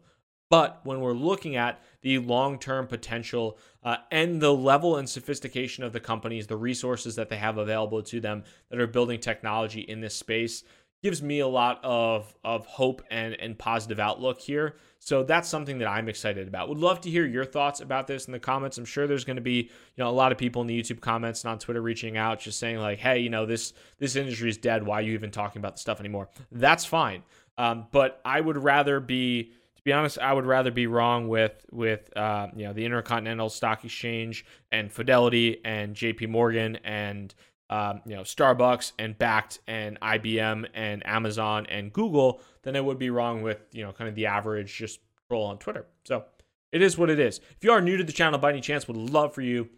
But 0.48 0.80
when 0.84 1.00
we're 1.00 1.14
looking 1.14 1.56
at 1.56 1.82
the 2.02 2.18
long 2.18 2.58
term 2.58 2.86
potential 2.86 3.58
uh, 3.82 3.96
and 4.10 4.40
the 4.40 4.52
level 4.52 4.98
and 4.98 5.08
sophistication 5.08 5.82
of 5.82 5.94
the 5.94 5.98
companies, 5.98 6.46
the 6.46 6.58
resources 6.58 7.16
that 7.16 7.30
they 7.30 7.38
have 7.38 7.56
available 7.56 8.02
to 8.02 8.20
them 8.20 8.44
that 8.68 8.78
are 8.78 8.86
building 8.86 9.18
technology 9.18 9.80
in 9.80 10.02
this 10.02 10.14
space, 10.14 10.62
gives 11.02 11.22
me 11.22 11.40
a 11.40 11.46
lot 11.46 11.80
of 11.82 12.34
of 12.44 12.66
hope 12.66 13.02
and 13.10 13.34
and 13.34 13.58
positive 13.58 13.98
outlook 13.98 14.40
here. 14.40 14.76
So 14.98 15.24
that's 15.24 15.48
something 15.48 15.78
that 15.78 15.88
I'm 15.88 16.08
excited 16.08 16.46
about. 16.46 16.68
Would 16.68 16.78
love 16.78 17.00
to 17.00 17.10
hear 17.10 17.26
your 17.26 17.44
thoughts 17.44 17.80
about 17.80 18.06
this 18.06 18.26
in 18.26 18.32
the 18.32 18.38
comments. 18.38 18.78
I'm 18.78 18.84
sure 18.84 19.08
there's 19.08 19.24
going 19.24 19.36
to 19.36 19.42
be, 19.42 19.62
you 19.62 19.98
know, 19.98 20.08
a 20.08 20.12
lot 20.12 20.30
of 20.30 20.38
people 20.38 20.62
in 20.62 20.68
the 20.68 20.80
YouTube 20.80 21.00
comments 21.00 21.42
and 21.42 21.50
on 21.50 21.58
Twitter 21.58 21.82
reaching 21.82 22.16
out 22.16 22.38
just 22.38 22.58
saying 22.58 22.78
like, 22.78 22.98
"Hey, 22.98 23.18
you 23.18 23.30
know, 23.30 23.44
this 23.44 23.72
this 23.98 24.16
industry 24.16 24.48
is 24.48 24.56
dead. 24.56 24.86
Why 24.86 25.00
are 25.00 25.02
you 25.02 25.14
even 25.14 25.30
talking 25.30 25.60
about 25.60 25.74
the 25.74 25.80
stuff 25.80 25.98
anymore?" 25.98 26.28
That's 26.52 26.84
fine. 26.84 27.22
Um, 27.58 27.86
but 27.90 28.20
I 28.24 28.40
would 28.40 28.56
rather 28.56 29.00
be 29.00 29.52
to 29.82 29.82
be 29.84 29.92
honest, 29.92 30.20
I 30.20 30.32
would 30.32 30.46
rather 30.46 30.70
be 30.70 30.86
wrong 30.86 31.26
with 31.26 31.66
with 31.72 32.16
uh, 32.16 32.46
you 32.54 32.64
know 32.64 32.72
the 32.72 32.84
Intercontinental 32.84 33.48
Stock 33.48 33.84
Exchange 33.84 34.44
and 34.70 34.92
Fidelity 34.92 35.60
and 35.64 35.96
J.P. 35.96 36.26
Morgan 36.26 36.76
and 36.84 37.34
um, 37.72 38.02
you 38.04 38.14
know, 38.14 38.20
Starbucks 38.20 38.92
and 38.98 39.18
Bakkt 39.18 39.60
and 39.66 39.98
IBM 40.00 40.68
and 40.74 41.06
Amazon 41.06 41.64
and 41.70 41.90
Google 41.90 42.42
than 42.64 42.76
it 42.76 42.84
would 42.84 42.98
be 42.98 43.08
wrong 43.08 43.40
with, 43.40 43.64
you 43.72 43.82
know, 43.82 43.92
kind 43.92 44.10
of 44.10 44.14
the 44.14 44.26
average 44.26 44.76
just 44.76 45.00
troll 45.26 45.46
on 45.46 45.56
Twitter. 45.56 45.86
So 46.04 46.26
it 46.70 46.82
is 46.82 46.98
what 46.98 47.08
it 47.08 47.18
is. 47.18 47.38
If 47.38 47.64
you 47.64 47.72
are 47.72 47.80
new 47.80 47.96
to 47.96 48.04
the 48.04 48.12
channel 48.12 48.38
by 48.38 48.50
any 48.50 48.60
chance, 48.60 48.86
would 48.86 48.98
love 48.98 49.34
for 49.34 49.40
you 49.40 49.70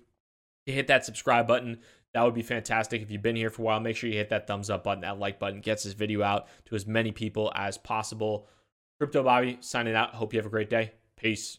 to 0.66 0.72
hit 0.72 0.88
that 0.88 1.04
subscribe 1.04 1.46
button. 1.46 1.78
That 2.14 2.24
would 2.24 2.34
be 2.34 2.42
fantastic. 2.42 3.00
If 3.00 3.12
you've 3.12 3.22
been 3.22 3.36
here 3.36 3.50
for 3.50 3.62
a 3.62 3.64
while, 3.64 3.78
make 3.78 3.96
sure 3.96 4.10
you 4.10 4.16
hit 4.16 4.30
that 4.30 4.48
thumbs 4.48 4.70
up 4.70 4.82
button, 4.82 5.02
that 5.02 5.20
like 5.20 5.38
button, 5.38 5.60
gets 5.60 5.84
this 5.84 5.92
video 5.92 6.24
out 6.24 6.48
to 6.64 6.74
as 6.74 6.88
many 6.88 7.12
people 7.12 7.52
as 7.54 7.78
possible. 7.78 8.48
Crypto 8.98 9.22
Bobby 9.22 9.58
signing 9.60 9.94
out. 9.94 10.16
Hope 10.16 10.32
you 10.32 10.40
have 10.40 10.46
a 10.46 10.50
great 10.50 10.70
day. 10.70 10.94
Peace. 11.16 11.58